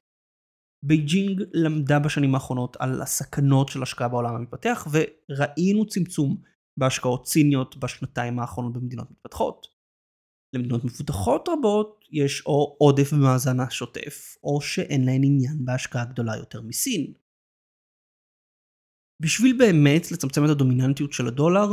בייג'ינג 0.85 1.43
למדה 1.53 1.99
בשנים 1.99 2.35
האחרונות 2.35 2.77
על 2.79 3.01
הסכנות 3.01 3.69
של 3.69 3.83
השקעה 3.83 4.07
בעולם 4.07 4.35
המתפתח, 4.35 4.87
וראינו 4.91 5.85
צמצום 5.85 6.41
בהשקעות 6.79 7.27
סיניות 7.27 7.77
בשנתיים 7.77 8.39
האחרונות 8.39 8.73
במדינות 8.73 9.11
מתפתחות. 9.11 9.67
למדינות 10.55 10.85
מפותחות 10.85 11.49
רבות 11.49 12.05
יש 12.11 12.45
או 12.45 12.77
עודף 12.79 13.13
במאזן 13.13 13.59
השוטף, 13.59 14.35
או 14.43 14.61
שאין 14.61 15.05
להן 15.05 15.21
עניין 15.23 15.65
בהשקעה 15.65 16.05
גדולה 16.05 16.35
יותר 16.37 16.61
מסין. 16.61 17.13
בשביל 19.21 19.57
באמת 19.57 20.11
לצמצם 20.11 20.45
את 20.45 20.49
הדומיננטיות 20.49 21.13
של 21.13 21.27
הדולר, 21.27 21.67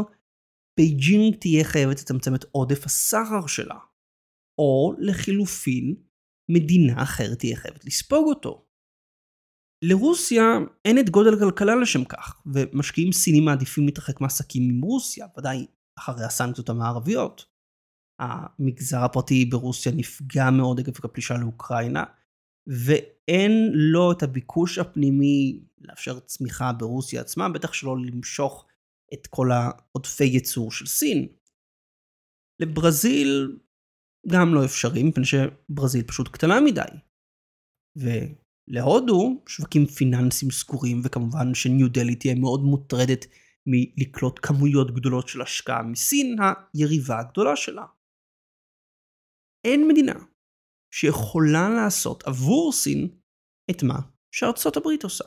בייג'ינג 0.76 1.36
תהיה 1.36 1.64
חייבת 1.64 2.00
לצמצם 2.00 2.34
את 2.34 2.44
עודף 2.52 2.84
הסחר 2.84 3.46
שלה. 3.46 3.78
או 4.58 4.94
לחילופין, 4.98 5.94
מדינה 6.50 7.02
אחרת 7.02 7.38
תהיה 7.38 7.56
חייבת 7.56 7.84
לספוג 7.84 8.28
אותו. 8.28 8.66
לרוסיה 9.84 10.42
אין 10.84 10.98
את 10.98 11.10
גודל 11.10 11.34
הכלכלה 11.34 11.76
לשם 11.76 12.04
כך, 12.04 12.42
ומשקיעים 12.46 13.12
סינים 13.12 13.44
מעדיפים 13.44 13.86
להתרחק 13.86 14.20
מעסקים 14.20 14.70
עם 14.70 14.82
רוסיה, 14.82 15.26
ודאי 15.38 15.66
אחרי 15.98 16.24
הסנקציות 16.24 16.68
המערביות. 16.68 17.46
המגזר 18.20 19.04
הפרטי 19.04 19.44
ברוסיה 19.44 19.92
נפגע 19.92 20.50
מאוד 20.50 20.80
עקב 20.80 21.04
הפלישה 21.04 21.34
לאוקראינה, 21.34 22.04
ואין 22.66 23.70
לו 23.72 24.12
את 24.12 24.22
הביקוש 24.22 24.78
הפנימי 24.78 25.60
לאפשר 25.80 26.20
צמיחה 26.20 26.72
ברוסיה 26.72 27.20
עצמה, 27.20 27.48
בטח 27.48 27.72
שלא 27.72 27.96
למשוך 27.98 28.66
את 29.14 29.26
כל 29.26 29.48
העודפי 29.52 30.24
ייצור 30.24 30.72
של 30.72 30.86
סין. 30.86 31.28
לברזיל 32.60 33.58
גם 34.32 34.54
לא 34.54 34.64
אפשרי, 34.64 35.02
מפני 35.02 35.24
שברזיל 35.24 36.02
פשוט 36.02 36.28
קטנה 36.28 36.60
מדי. 36.60 36.92
ולהודו, 37.96 39.42
שווקים 39.48 39.86
פיננסיים 39.86 40.50
סגורים, 40.50 41.00
וכמובן 41.04 41.54
שניו 41.54 41.88
דלי 41.88 42.16
תהיה 42.16 42.34
מאוד 42.34 42.60
מוטרדת 42.60 43.26
מלקלוט 43.66 44.40
כמויות 44.42 44.94
גדולות 44.94 45.28
של 45.28 45.42
השקעה 45.42 45.82
מסין, 45.82 46.36
היריבה 46.74 47.20
הגדולה 47.20 47.56
שלה. 47.56 47.86
אין 49.66 49.88
מדינה 49.88 50.14
שיכולה 50.94 51.68
לעשות 51.68 52.22
עבור 52.26 52.72
סין 52.72 53.08
את 53.70 53.82
מה 53.82 53.98
שארצות 54.34 54.76
הברית 54.76 55.04
עושה. 55.04 55.24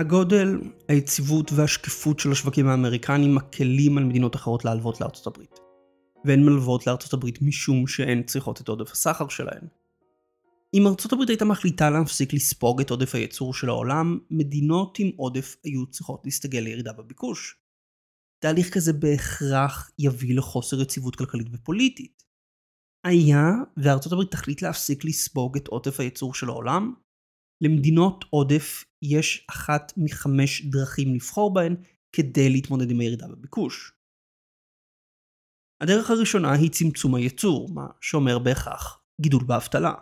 הגודל, 0.00 0.60
היציבות 0.88 1.52
והשקיפות 1.52 2.18
של 2.20 2.32
השווקים 2.32 2.68
האמריקניים 2.68 3.34
מקלים 3.34 3.98
על 3.98 4.04
מדינות 4.04 4.36
אחרות 4.36 4.64
להלוות 4.64 5.00
לארצות 5.00 5.26
הברית. 5.26 5.60
והן 6.24 6.44
מלוות 6.44 6.86
לארצות 6.86 7.12
הברית 7.12 7.42
משום 7.42 7.86
שהן 7.86 8.22
צריכות 8.22 8.60
את 8.60 8.68
עודף 8.68 8.90
הסחר 8.92 9.28
שלהן. 9.28 9.66
אם 10.74 10.86
ארצות 10.86 11.12
הברית 11.12 11.28
הייתה 11.28 11.44
מחליטה 11.44 11.90
להפסיק 11.90 12.32
לספוג 12.32 12.80
את 12.80 12.90
עודף 12.90 13.14
הייצור 13.14 13.54
של 13.54 13.68
העולם, 13.68 14.18
מדינות 14.30 14.98
עם 14.98 15.10
עודף 15.16 15.56
היו 15.64 15.86
צריכות 15.86 16.22
להסתגל 16.24 16.60
לירידה 16.60 16.92
בביקוש. 16.92 17.56
תהליך 18.38 18.74
כזה 18.74 18.92
בהכרח 18.92 19.90
יביא 19.98 20.36
לחוסר 20.36 20.80
יציבות 20.80 21.16
כלכלית 21.16 21.46
ופוליטית. 21.52 22.22
היה 23.04 23.50
וארצות 23.76 24.12
הברית 24.12 24.30
תחליט 24.30 24.62
להפסיק 24.62 25.04
לספוג 25.04 25.56
את 25.56 25.68
עודף 25.68 26.00
הייצור 26.00 26.34
של 26.34 26.48
העולם, 26.48 26.94
למדינות 27.60 28.24
עודף 28.30 28.84
יש 29.02 29.46
אחת 29.50 29.92
מחמש 29.96 30.62
דרכים 30.62 31.14
לבחור 31.14 31.54
בהן 31.54 31.76
כדי 32.12 32.50
להתמודד 32.50 32.90
עם 32.90 33.00
הירידה 33.00 33.28
בביקוש. 33.28 33.92
הדרך 35.82 36.10
הראשונה 36.10 36.52
היא 36.52 36.70
צמצום 36.70 37.14
הייצור, 37.14 37.68
מה 37.74 37.86
שאומר 38.00 38.38
בהכרח 38.38 39.02
גידול 39.20 39.44
באבטלה. 39.44 39.94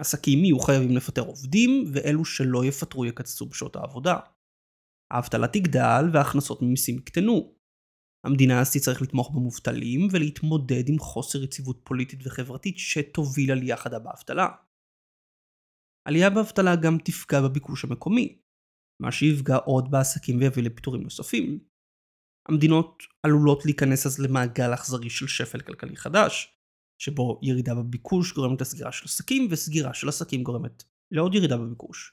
עסקים 0.00 0.44
יהיו 0.44 0.58
חייבים 0.58 0.96
לפטר 0.96 1.22
עובדים, 1.22 1.84
ואלו 1.92 2.24
שלא 2.24 2.64
יפטרו 2.64 3.04
יקצצו 3.04 3.46
בשעות 3.46 3.76
העבודה. 3.76 4.16
האבטלה 5.10 5.48
תגדל 5.48 6.04
וההכנסות 6.12 6.62
ממיסים 6.62 6.98
יקטנו. 6.98 7.54
המדינה 8.26 8.60
אז 8.60 8.72
תצטרך 8.72 9.02
לתמוך 9.02 9.30
במובטלים 9.30 10.08
ולהתמודד 10.12 10.88
עם 10.88 10.98
חוסר 10.98 11.42
יציבות 11.42 11.80
פוליטית 11.84 12.20
וחברתית 12.26 12.78
שתוביל 12.78 13.52
עלייה 13.52 13.76
חדה 13.76 13.98
באבטלה. 13.98 14.48
עלייה 16.06 16.30
באבטלה 16.30 16.76
גם 16.76 16.98
תפגע 17.04 17.40
בביקוש 17.40 17.84
המקומי, 17.84 18.38
מה 19.02 19.12
שיפגע 19.12 19.56
עוד 19.56 19.90
בעסקים 19.90 20.38
ויביא 20.38 20.62
לפיטורים 20.62 21.02
נוספים. 21.02 21.58
המדינות 22.48 23.02
עלולות 23.22 23.64
להיכנס 23.64 24.06
אז 24.06 24.18
למעגל 24.18 24.74
אכזרי 24.74 25.10
של 25.10 25.26
שפל 25.26 25.60
כלכלי 25.60 25.96
חדש, 25.96 26.58
שבו 27.02 27.40
ירידה 27.42 27.74
בביקוש 27.74 28.32
גורמת 28.32 28.60
לסגירה 28.60 28.92
של 28.92 29.04
עסקים, 29.04 29.48
וסגירה 29.50 29.94
של 29.94 30.08
עסקים 30.08 30.42
גורמת 30.42 30.82
לעוד 31.10 31.34
ירידה 31.34 31.56
בביקוש. 31.56 32.12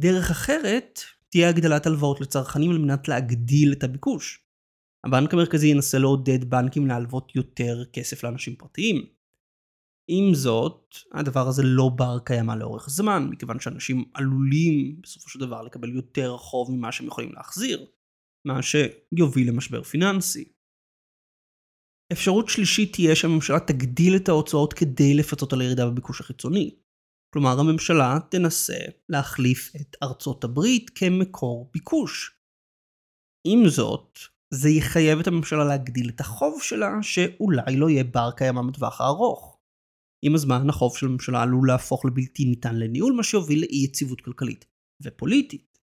דרך 0.00 0.30
אחרת 0.30 1.00
תהיה 1.28 1.48
הגדלת 1.48 1.86
הלוואות 1.86 2.20
לצרכנים 2.20 2.70
על 2.70 2.78
מנת 2.78 3.08
להגדיל 3.08 3.72
את 3.72 3.84
הביקוש. 3.84 4.46
הבנק 5.06 5.34
המרכזי 5.34 5.66
ינסה 5.66 5.98
לעודד 5.98 6.50
בנקים 6.50 6.86
להלוות 6.86 7.36
יותר 7.36 7.84
כסף 7.92 8.24
לאנשים 8.24 8.56
פרטיים, 8.56 8.96
עם 10.08 10.34
זאת, 10.34 10.94
הדבר 11.14 11.48
הזה 11.48 11.62
לא 11.64 11.88
בר 11.96 12.18
קיימא 12.24 12.52
לאורך 12.52 12.90
זמן, 12.90 13.28
מכיוון 13.30 13.60
שאנשים 13.60 14.04
עלולים 14.14 15.00
בסופו 15.02 15.28
של 15.28 15.40
דבר 15.40 15.62
לקבל 15.62 15.94
יותר 15.94 16.36
חוב 16.36 16.70
ממה 16.70 16.92
שהם 16.92 17.06
יכולים 17.06 17.32
להחזיר, 17.32 17.86
מה 18.46 18.60
שיוביל 18.62 19.48
למשבר 19.48 19.82
פיננסי. 19.82 20.52
אפשרות 22.12 22.48
שלישית 22.48 22.92
תהיה 22.92 23.16
שהממשלה 23.16 23.60
תגדיל 23.60 24.16
את 24.16 24.28
ההוצאות 24.28 24.72
כדי 24.72 25.14
לפצות 25.14 25.52
על 25.52 25.60
הירידה 25.60 25.86
בביקוש 25.86 26.20
החיצוני. 26.20 26.76
כלומר, 27.34 27.60
הממשלה 27.60 28.18
תנסה 28.30 28.78
להחליף 29.08 29.72
את 29.80 29.96
ארצות 30.02 30.44
הברית 30.44 30.90
כמקור 30.90 31.70
ביקוש. 31.72 32.38
עם 33.46 33.68
זאת, 33.68 34.18
זה 34.54 34.68
יחייב 34.68 35.18
את 35.18 35.26
הממשלה 35.26 35.64
להגדיל 35.64 36.10
את 36.14 36.20
החוב 36.20 36.62
שלה, 36.62 37.02
שאולי 37.02 37.76
לא 37.76 37.90
יהיה 37.90 38.04
בר 38.04 38.30
קיימא 38.36 38.62
בטווח 38.62 39.00
הארוך. 39.00 39.51
עם 40.22 40.34
הזמן 40.34 40.68
החוב 40.68 40.96
של 40.96 41.06
הממשלה 41.06 41.42
עלול 41.42 41.68
להפוך 41.68 42.04
לבלתי 42.04 42.44
ניתן 42.44 42.76
לניהול, 42.76 43.12
מה 43.12 43.22
שיוביל 43.22 43.60
לאי 43.60 43.84
יציבות 43.84 44.20
כלכלית 44.20 44.64
ופוליטית. 45.02 45.78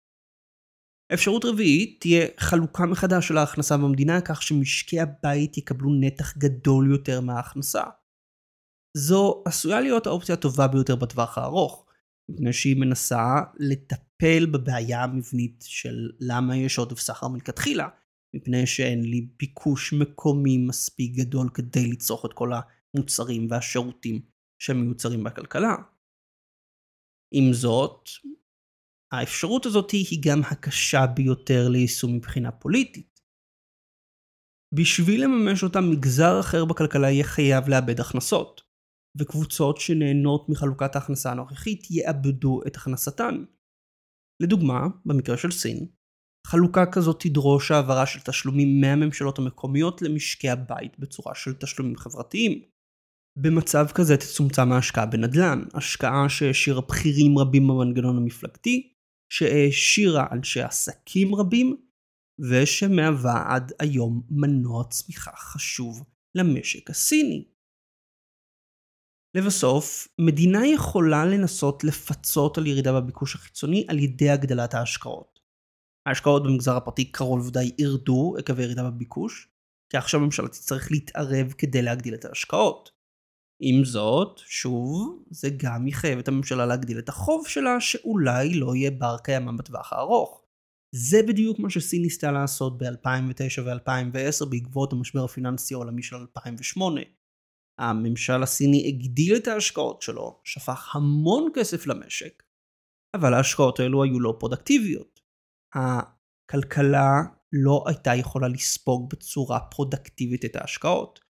אפשרות 1.13 1.45
רביעית 1.45 1.97
תהיה 2.01 2.27
חלוקה 2.37 2.85
מחדש 2.85 3.27
של 3.27 3.37
ההכנסה 3.37 3.77
במדינה 3.77 4.21
כך 4.21 4.41
שמשקי 4.41 4.99
הבית 4.99 5.57
יקבלו 5.57 5.89
נתח 5.99 6.37
גדול 6.37 6.91
יותר 6.91 7.21
מההכנסה. 7.21 7.83
זו 8.97 9.43
עשויה 9.45 9.81
להיות 9.81 10.07
האופציה 10.07 10.35
הטובה 10.35 10.67
ביותר 10.67 10.95
בטווח 10.95 11.37
הארוך, 11.37 11.85
מפני 12.31 12.53
שהיא 12.53 12.77
מנסה 12.77 13.41
לטפל 13.59 14.45
בבעיה 14.45 15.03
המבנית 15.03 15.63
של 15.67 16.09
למה 16.19 16.57
יש 16.57 16.77
עודף 16.77 16.99
סחר 16.99 17.27
מלכתחילה, 17.27 17.87
מפני 18.35 18.67
שאין 18.67 19.03
לי 19.03 19.29
ביקוש 19.39 19.93
מקומי 19.93 20.57
מספיק 20.57 21.15
גדול 21.15 21.49
כדי 21.53 21.87
לצרוך 21.87 22.25
את 22.25 22.33
כל 22.33 22.53
ה... 22.53 22.59
המוצרים 22.95 23.47
והשירותים 23.49 24.21
שמיוצרים 24.59 25.23
בכלכלה. 25.23 25.75
עם 27.33 27.53
זאת, 27.53 28.09
האפשרות 29.11 29.65
הזאת 29.65 29.91
היא 29.91 30.21
גם 30.27 30.39
הקשה 30.51 31.07
ביותר 31.15 31.69
ליישום 31.69 32.15
מבחינה 32.15 32.51
פוליטית. 32.51 33.19
בשביל 34.73 35.23
לממש 35.23 35.63
אותה 35.63 35.79
מגזר 35.81 36.39
אחר 36.39 36.65
בכלכלה 36.65 37.09
יהיה 37.11 37.23
חייב 37.23 37.69
לאבד 37.69 37.99
הכנסות, 37.99 38.61
וקבוצות 39.19 39.77
שנהנות 39.77 40.49
מחלוקת 40.49 40.95
ההכנסה 40.95 41.31
הנוכחית 41.31 41.91
יאבדו 41.91 42.61
את 42.67 42.75
הכנסתן. 42.75 43.35
לדוגמה, 44.43 44.79
במקרה 45.05 45.37
של 45.37 45.51
סין, 45.51 45.87
חלוקה 46.47 46.83
כזאת 46.91 47.19
תדרוש 47.19 47.71
העברה 47.71 48.05
של 48.05 48.19
תשלומים 48.19 48.81
מהממשלות 48.81 49.39
המקומיות 49.39 50.01
למשקי 50.01 50.49
הבית 50.49 50.99
בצורה 50.99 51.35
של 51.35 51.53
תשלומים 51.53 51.95
חברתיים. 51.95 52.63
במצב 53.41 53.85
כזה 53.95 54.17
תצומצם 54.17 54.71
ההשקעה 54.71 55.05
בנדל"ן, 55.05 55.63
השקעה 55.73 56.29
שהשאירה 56.29 56.81
בכירים 56.81 57.37
רבים 57.37 57.67
במנגנון 57.67 58.17
המפלגתי, 58.17 58.93
שהעשירה 59.29 60.25
אנשי 60.31 60.61
עסקים 60.61 61.35
רבים, 61.35 61.75
ושמהווה 62.39 63.43
עד 63.55 63.71
היום 63.79 64.21
מנוע 64.29 64.83
צמיחה 64.89 65.31
חשוב 65.35 66.03
למשק 66.35 66.89
הסיני. 66.89 67.45
לבסוף, 69.37 70.07
מדינה 70.19 70.67
יכולה 70.67 71.25
לנסות 71.25 71.83
לפצות 71.83 72.57
על 72.57 72.67
ירידה 72.67 73.01
בביקוש 73.01 73.35
החיצוני 73.35 73.85
על 73.89 73.99
ידי 73.99 74.29
הגדלת 74.29 74.73
ההשקעות. 74.73 75.39
ההשקעות 76.07 76.43
במגזר 76.43 76.75
הפרטי 76.75 77.11
קרוב 77.11 77.39
לוודאי 77.39 77.71
ירדו 77.79 78.35
עקב 78.37 78.59
הירידה 78.59 78.83
בביקוש, 78.83 79.47
כך 79.93 80.09
שהממשלה 80.09 80.47
תצטרך 80.47 80.91
להתערב 80.91 81.53
כדי 81.57 81.81
להגדיל 81.81 82.13
את 82.13 82.25
ההשקעות. 82.25 82.98
עם 83.61 83.85
זאת, 83.85 84.37
שוב, 84.45 85.23
זה 85.29 85.49
גם 85.57 85.87
יחייב 85.87 86.19
את 86.19 86.27
הממשלה 86.27 86.65
להגדיל 86.65 86.99
את 86.99 87.09
החוב 87.09 87.47
שלה, 87.47 87.81
שאולי 87.81 88.53
לא 88.53 88.75
יהיה 88.75 88.91
בר 88.91 89.17
קיימא 89.23 89.51
בטווח 89.51 89.93
הארוך. 89.93 90.45
זה 90.95 91.17
בדיוק 91.27 91.59
מה 91.59 91.69
שסין 91.69 92.01
ניסתה 92.01 92.31
לעשות 92.31 92.77
ב-2009 92.77 93.61
ו-2010 93.65 94.45
בעקבות 94.49 94.93
המשבר 94.93 95.23
הפיננסי 95.23 95.73
העולמי 95.73 96.03
של 96.03 96.15
2008. 96.15 97.01
הממשל 97.79 98.43
הסיני 98.43 98.87
הגדיל 98.87 99.35
את 99.35 99.47
ההשקעות 99.47 100.01
שלו, 100.01 100.41
שפך 100.43 100.95
המון 100.95 101.51
כסף 101.55 101.87
למשק, 101.87 102.43
אבל 103.15 103.33
ההשקעות 103.33 103.79
האלו 103.79 104.03
היו 104.03 104.19
לא 104.19 104.37
פרודקטיביות. 104.39 105.19
הכלכלה 105.75 107.21
לא 107.53 107.83
הייתה 107.87 108.15
יכולה 108.15 108.47
לספוג 108.47 109.09
בצורה 109.09 109.59
פרודקטיבית 109.59 110.45
את 110.45 110.55
ההשקעות. 110.55 111.28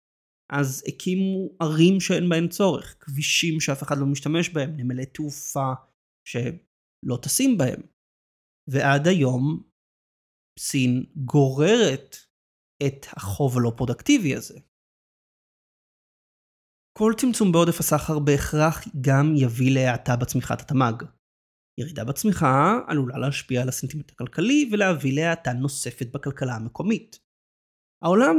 אז 0.60 0.84
הקימו 0.88 1.48
ערים 1.60 2.00
שאין 2.00 2.28
בהן 2.28 2.48
צורך, 2.48 2.96
כבישים 3.00 3.60
שאף 3.60 3.82
אחד 3.82 3.96
לא 3.98 4.06
משתמש 4.06 4.48
בהם, 4.48 4.70
נמלי 4.76 5.06
תעופה 5.06 5.72
שלא 6.28 7.16
טסים 7.22 7.58
בהם. 7.58 7.80
ועד 8.70 9.06
היום 9.06 9.62
סין 10.58 11.04
גוררת 11.16 12.16
את 12.86 13.06
החוב 13.16 13.58
הלא 13.58 13.72
פרודקטיבי 13.76 14.34
הזה. 14.34 14.60
כל 16.98 17.12
צמצום 17.20 17.52
בעודף 17.52 17.80
הסחר 17.80 18.18
בהכרח 18.18 18.76
גם 19.00 19.26
יביא 19.36 19.74
להאטה 19.74 20.12
בצמיחת 20.20 20.60
התמ"ג. 20.60 21.04
ירידה 21.80 22.04
בצמיחה 22.04 22.78
עלולה 22.88 23.18
להשפיע 23.18 23.62
על 23.62 23.68
הסנטימנט 23.68 24.10
הכלכלי 24.10 24.70
ולהביא 24.72 25.12
להאטה 25.16 25.52
נוספת 25.52 26.06
בכלכלה 26.14 26.54
המקומית. 26.56 27.18
העולם 28.04 28.36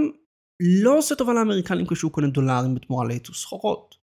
לא 0.60 0.98
עושה 0.98 1.16
טובה 1.16 1.34
לאמריקנים 1.34 1.86
כשהוא 1.88 2.12
קונה 2.12 2.28
דולרים 2.28 2.76
בתמורה 2.76 3.08
לייצוא 3.08 3.36
סחורות. 3.36 3.96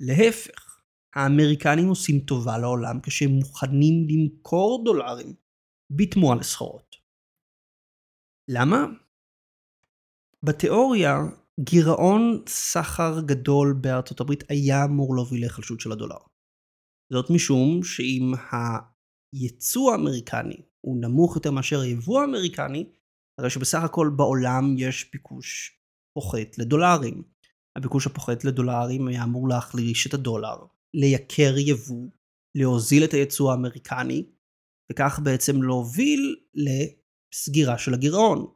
להפך, 0.00 0.80
האמריקנים 1.14 1.88
עושים 1.88 2.20
טובה 2.20 2.58
לעולם 2.58 3.00
כשהם 3.00 3.30
מוכנים 3.30 4.06
למכור 4.08 4.84
דולרים 4.84 5.34
בתמורה 5.90 6.36
לסחורות. 6.36 6.96
למה? 8.50 8.86
בתיאוריה, 10.42 11.16
גירעון 11.60 12.42
סחר 12.48 13.20
גדול 13.20 13.78
בארצות 13.80 14.20
הברית 14.20 14.44
היה 14.48 14.84
אמור 14.84 15.14
להוביל 15.14 15.40
להיחלשות 15.40 15.80
של 15.80 15.92
הדולר. 15.92 16.18
זאת 17.12 17.30
משום 17.30 17.82
שאם 17.82 18.32
הייצוא 18.52 19.92
האמריקני 19.92 20.62
הוא 20.80 20.96
נמוך 21.00 21.36
יותר 21.36 21.50
מאשר 21.50 21.80
היבוא 21.80 22.20
האמריקני, 22.20 22.92
הרי 23.38 23.50
שבסך 23.50 23.82
הכל 23.82 24.10
בעולם 24.16 24.74
יש 24.78 25.10
ביקוש 25.12 25.78
פוחת 26.14 26.58
לדולרים. 26.58 27.22
הביקוש 27.76 28.06
הפוחת 28.06 28.44
לדולרים 28.44 29.08
היה 29.08 29.22
אמור 29.22 29.48
להחליש 29.48 30.06
את 30.06 30.14
הדולר, 30.14 30.56
לייקר 30.94 31.54
יבוא, 31.58 32.08
להוזיל 32.54 33.04
את 33.04 33.12
היצוא 33.12 33.50
האמריקני, 33.50 34.26
וכך 34.92 35.20
בעצם 35.22 35.62
להוביל 35.62 36.36
לסגירה 36.54 37.78
של 37.78 37.94
הגירעון. 37.94 38.46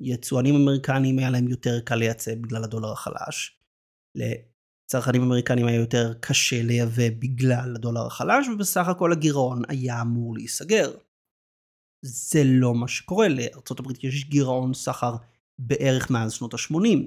יצואנים 0.00 0.54
אמריקנים 0.54 1.18
היה 1.18 1.30
להם 1.30 1.48
יותר 1.48 1.80
קל 1.80 1.94
לייצא 1.94 2.34
בגלל 2.34 2.64
הדולר 2.64 2.92
החלש. 2.92 3.60
לצרכנים 4.14 5.22
אמריקנים 5.22 5.66
היה 5.66 5.80
יותר 5.80 6.14
קשה 6.20 6.62
לייבא 6.62 7.10
בגלל 7.18 7.76
הדולר 7.76 8.06
החלש, 8.06 8.48
ובסך 8.48 8.88
הכל 8.88 9.12
הגירעון 9.12 9.62
היה 9.68 10.00
אמור 10.00 10.34
להיסגר. 10.34 10.92
זה 12.02 12.42
לא 12.44 12.74
מה 12.74 12.88
שקורה, 12.88 13.28
לארה"ב 13.28 14.04
יש 14.04 14.24
גירעון 14.24 14.74
סחר 14.74 15.16
בערך 15.58 16.10
מאז 16.10 16.32
שנות 16.32 16.54
ה-80. 16.54 16.98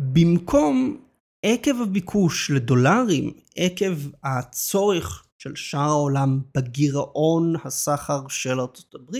במקום, 0.00 1.06
עקב 1.44 1.82
הביקוש 1.82 2.50
לדולרים, 2.50 3.32
עקב 3.56 3.96
הצורך 4.22 5.26
של 5.38 5.56
שאר 5.56 5.80
העולם 5.80 6.40
בגירעון 6.56 7.54
הסחר 7.64 8.28
של 8.28 8.60
ארה"ב, 8.60 9.16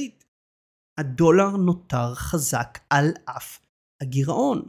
הדולר 1.01 1.51
נותר 1.57 2.14
חזק 2.14 2.79
על 2.90 3.07
אף 3.25 3.59
הגירעון. 4.03 4.68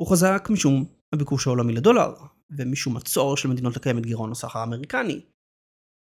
הוא 0.00 0.10
חזק 0.10 0.48
משום 0.50 0.84
הביקוש 1.14 1.46
העולמי 1.46 1.72
לדולר, 1.72 2.14
ומשום 2.50 2.96
הצורך 2.96 3.38
של 3.38 3.48
מדינות 3.48 3.76
לקיים 3.76 3.98
את 3.98 4.06
גירעון 4.06 4.32
הסחר 4.32 4.58
האמריקני. 4.58 5.20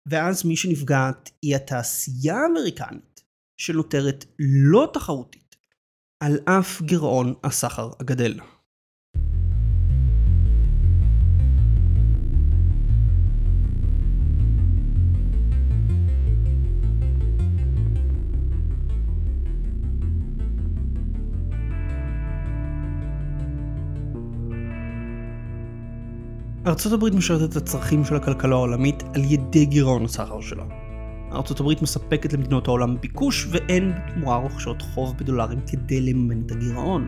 ואז 0.09 0.45
מי 0.45 0.55
שנפגעת 0.55 1.29
היא 1.41 1.55
התעשייה 1.55 2.37
האמריקנית, 2.37 3.23
שנותרת 3.57 4.25
לא 4.39 4.89
תחרותית, 4.93 5.55
על 6.19 6.39
אף 6.45 6.81
גירעון 6.81 7.33
הסחר 7.43 7.89
הגדל. 7.99 8.39
ארצות 26.69 26.93
הברית 26.93 27.13
משרתת 27.13 27.51
את 27.51 27.55
הצרכים 27.55 28.05
של 28.05 28.15
הכלכלה 28.15 28.55
העולמית 28.55 29.03
על 29.13 29.21
ידי 29.23 29.65
גירעון 29.65 30.05
הסחר 30.05 30.41
שלה. 30.41 30.63
ארצות 31.31 31.59
הברית 31.59 31.81
מספקת 31.81 32.33
למדינות 32.33 32.67
העולם 32.67 32.97
ביקוש 33.01 33.47
ואין 33.51 33.93
בתמורה 34.07 34.37
רוכשות 34.37 34.81
חוב 34.81 35.17
בדולרים 35.17 35.59
כדי 35.67 36.01
לממן 36.01 36.41
את 36.45 36.51
הגירעון. 36.51 37.07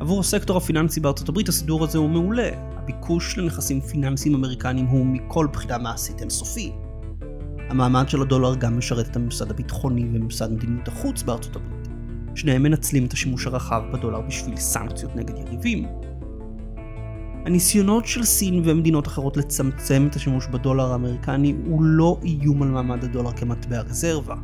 עבור 0.00 0.20
הסקטור 0.20 0.56
הפיננסי 0.56 1.00
בארצות 1.00 1.28
הברית 1.28 1.48
הסידור 1.48 1.84
הזה 1.84 1.98
הוא 1.98 2.10
מעולה. 2.10 2.48
הביקוש 2.76 3.38
לנכסים 3.38 3.80
פיננסיים 3.80 4.34
אמריקניים 4.34 4.86
הוא 4.86 5.06
מכל 5.06 5.46
בחינה 5.52 5.78
מעשית 5.78 6.20
אינסופי. 6.20 6.72
המעמד 7.68 8.08
של 8.08 8.22
הדולר 8.22 8.54
גם 8.54 8.78
משרת 8.78 9.08
את 9.08 9.16
הממסד 9.16 9.50
הביטחוני 9.50 10.02
וממסד 10.02 10.52
מדיניות 10.52 10.88
החוץ 10.88 11.22
בארצות 11.22 11.56
הברית. 11.56 11.88
שניהם 12.34 12.62
מנצלים 12.62 13.06
את 13.06 13.12
השימוש 13.12 13.46
הרחב 13.46 13.82
בדולר 13.92 14.20
בשביל 14.20 14.56
סנקציות 14.56 15.16
נגד 15.16 15.38
יריבים. 15.38 15.86
הניסיונות 17.46 18.06
של 18.06 18.24
סין 18.24 18.62
ומדינות 18.64 19.06
אחרות 19.06 19.36
לצמצם 19.36 20.06
את 20.10 20.16
השימוש 20.16 20.46
בדולר 20.46 20.92
האמריקני 20.92 21.54
הוא 21.66 21.82
לא 21.82 22.20
איום 22.22 22.62
על 22.62 22.68
מעמד 22.68 23.04
הדולר 23.04 23.32
כמטבע 23.32 23.80
רזרבה. 23.80 24.34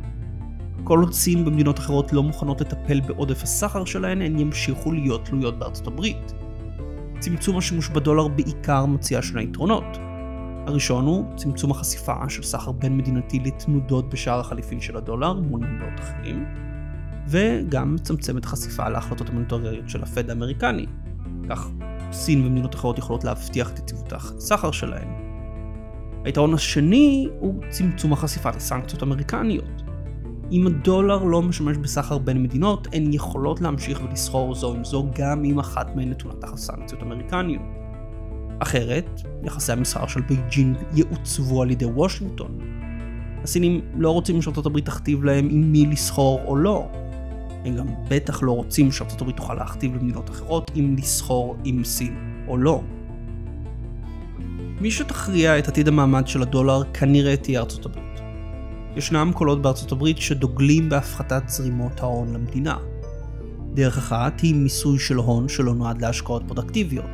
כל 0.83 0.99
עוד 0.99 1.13
סין 1.13 1.47
ומדינות 1.47 1.79
אחרות 1.79 2.13
לא 2.13 2.23
מוכנות 2.23 2.61
לטפל 2.61 3.01
בעודף 3.01 3.43
הסחר 3.43 3.85
שלהן, 3.85 4.21
הן 4.21 4.39
ימשיכו 4.39 4.91
להיות 4.91 5.25
תלויות 5.25 5.59
בארצות 5.59 5.87
הברית. 5.87 6.33
צמצום 7.19 7.57
השימוש 7.57 7.89
בדולר 7.89 8.27
בעיקר 8.27 8.85
מציע 8.85 9.21
שני 9.21 9.43
יתרונות. 9.43 9.97
הראשון 10.67 11.05
הוא 11.05 11.25
צמצום 11.35 11.71
החשיפה 11.71 12.29
של 12.29 12.43
סחר 12.43 12.71
בין 12.71 12.97
מדינתי 12.97 13.39
לתנודות 13.39 14.09
בשער 14.09 14.39
החליפין 14.39 14.81
של 14.81 14.97
הדולר 14.97 15.33
מול 15.33 15.59
מטבעות 15.59 15.99
אחרים, 15.99 16.45
וגם 17.27 17.95
מצמצם 17.95 18.37
את 18.37 18.45
החשיפה 18.45 18.89
להחלטות 18.89 19.29
המוניטוריות 19.29 19.89
של 19.89 20.03
הפד 20.03 20.29
האמריקני. 20.29 20.85
כך 21.49 21.69
סין 22.13 22.45
ומדינות 22.45 22.75
אחרות 22.75 22.97
יכולות 22.97 23.23
להבטיח 23.23 23.71
את 23.71 23.79
יציבות 23.79 24.13
הסחר 24.13 24.71
שלהן. 24.71 25.07
היתרון 26.25 26.53
השני 26.53 27.27
הוא 27.39 27.53
צמצום 27.69 28.13
החשיפה 28.13 28.49
לסנקציות 28.49 29.03
אמריקניות. 29.03 29.83
אם 30.51 30.67
הדולר 30.67 31.23
לא 31.23 31.41
משמש 31.41 31.77
בסחר 31.77 32.17
בין 32.17 32.43
מדינות, 32.43 32.87
הן 32.93 33.13
יכולות 33.13 33.61
להמשיך 33.61 34.01
ולסחור 34.03 34.55
זו 34.55 34.73
עם 34.73 34.83
זו 34.83 35.07
גם 35.15 35.45
אם 35.45 35.59
אחת 35.59 35.95
מהן 35.95 36.09
נתונה 36.09 36.33
תחת 36.33 36.57
סנקציות 36.57 37.03
אמריקניות. 37.03 37.61
אחרת, 38.59 39.21
יחסי 39.43 39.71
המסחר 39.71 40.07
של 40.07 40.21
בייג'ינג 40.21 40.77
יעוצבו 40.93 41.61
על 41.61 41.71
ידי 41.71 41.85
וושינגטון. 41.85 42.57
הסינים 43.43 43.81
לא 43.97 44.11
רוצים 44.11 44.41
שארצות 44.41 44.65
הברית 44.65 44.85
תכתיב 44.85 45.23
להם 45.23 45.47
עם 45.51 45.71
מי 45.71 45.85
לסחור 45.85 46.41
או 46.45 46.55
לא, 46.55 46.87
הם 47.65 47.75
גם 47.75 47.87
בטח 48.09 48.43
לא 48.43 48.51
רוצים 48.51 48.91
שארצות 48.91 49.21
הברית 49.21 49.37
תוכל 49.37 49.53
להכתיב 49.53 49.95
למדינות 49.95 50.29
אחרות 50.29 50.71
אם 50.75 50.95
לסחור 50.97 51.55
עם 51.63 51.83
סין 51.83 52.43
או 52.47 52.57
לא. 52.57 52.81
מי 54.81 54.91
שתכריע 54.91 55.59
את 55.59 55.67
עתיד 55.67 55.87
המעמד 55.87 56.27
של 56.27 56.41
הדולר 56.41 56.83
כנראה 56.93 57.35
תהיה 57.35 57.59
ארצות 57.59 57.85
הברית. 57.85 58.03
ישנם 58.95 59.31
קולות 59.33 59.61
בארצות 59.61 59.91
הברית 59.91 60.17
שדוגלים 60.17 60.89
בהפחתת 60.89 61.43
זרימות 61.47 61.99
ההון 61.99 62.33
למדינה. 62.33 62.77
דרך 63.73 63.97
אחת 63.97 64.39
היא 64.39 64.55
מיסוי 64.55 64.99
של 64.99 65.15
הון 65.15 65.49
שלא 65.49 65.73
נועד 65.73 66.01
להשקעות 66.01 66.43
פרודקטיביות. 66.47 67.11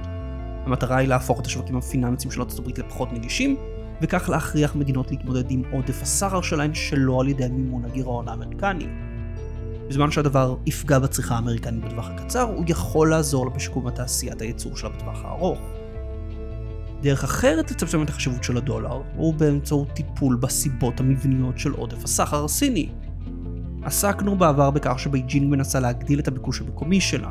המטרה 0.66 0.98
היא 0.98 1.08
להפוך 1.08 1.40
את 1.40 1.46
השווקים 1.46 1.78
הפיננסיים 1.78 2.32
של 2.32 2.42
ארצות 2.42 2.60
הברית 2.60 2.80
לפחות 2.80 3.14
נגישים, 3.14 3.56
וכך 4.02 4.30
להכריח 4.30 4.76
מדינות 4.76 5.12
להתמודד 5.12 5.52
עם 5.52 5.62
עודף 5.72 6.02
הסחר 6.02 6.42
שלהן 6.42 6.74
שלא 6.74 7.22
על 7.22 7.28
ידי 7.28 7.48
מימון 7.48 7.86
הגירעון 7.86 8.28
האמריקני. 8.28 8.88
בזמן 9.90 10.12
שהדבר 10.12 10.56
יפגע 10.66 11.00
בצריכה 11.00 11.36
האמריקנית 11.36 11.86
בטווח 11.86 12.10
הקצר, 12.10 12.42
הוא 12.42 12.66
יכול 12.68 13.10
לעזור 13.10 13.46
לה 13.46 13.52
בשיקום 13.52 13.88
התעשיית 13.88 14.42
הייצור 14.42 14.78
שלה 14.78 14.90
בטווח 14.90 15.26
הארוך. 15.26 15.60
דרך 17.02 17.24
אחרת 17.24 17.72
לצמצם 17.72 18.04
את 18.04 18.10
החשיבות 18.10 18.44
של 18.44 18.58
הדולר, 18.58 19.02
הוא 19.16 19.34
באמצעות 19.34 19.90
טיפול 19.90 20.36
בסיבות 20.36 21.00
המבניות 21.00 21.60
של 21.60 21.72
עודף 21.72 22.04
הסחר 22.04 22.46
הסיני. 22.46 22.90
עסקנו 23.84 24.38
בעבר 24.38 24.72
בכך 24.72 25.00
שבייג'ינג 25.00 25.52
מנסה 25.52 25.80
להגדיל 25.80 26.20
את 26.20 26.28
הביקוש 26.28 26.62
המקומי 26.62 27.02
שלה. 27.02 27.30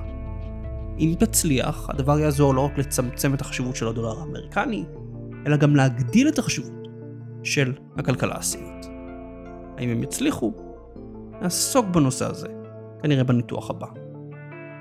אם 0.98 1.14
תצליח, 1.18 1.90
הדבר 1.90 2.18
יעזור 2.18 2.54
לא 2.54 2.60
רק 2.60 2.78
לצמצם 2.78 3.34
את 3.34 3.40
החשיבות 3.40 3.76
של 3.76 3.88
הדולר 3.88 4.20
האמריקני, 4.20 4.84
אלא 5.46 5.56
גם 5.56 5.76
להגדיל 5.76 6.28
את 6.28 6.38
החשיבות 6.38 6.88
של 7.42 7.72
הכלכלה 7.96 8.36
הסינית. 8.36 8.86
האם 9.78 9.90
הם 9.90 10.02
יצליחו? 10.02 10.67
נעסוק 11.42 11.86
בנושא 11.86 12.26
הזה, 12.30 12.48
כנראה 13.02 13.24
בניתוח 13.24 13.70
הבא. 13.70 13.86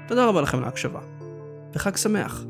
תודה 0.08 0.26
רבה 0.26 0.42
לכם 0.42 0.62
להקשבה, 0.62 1.00
וחג 1.74 1.96
שמח. 1.96 2.46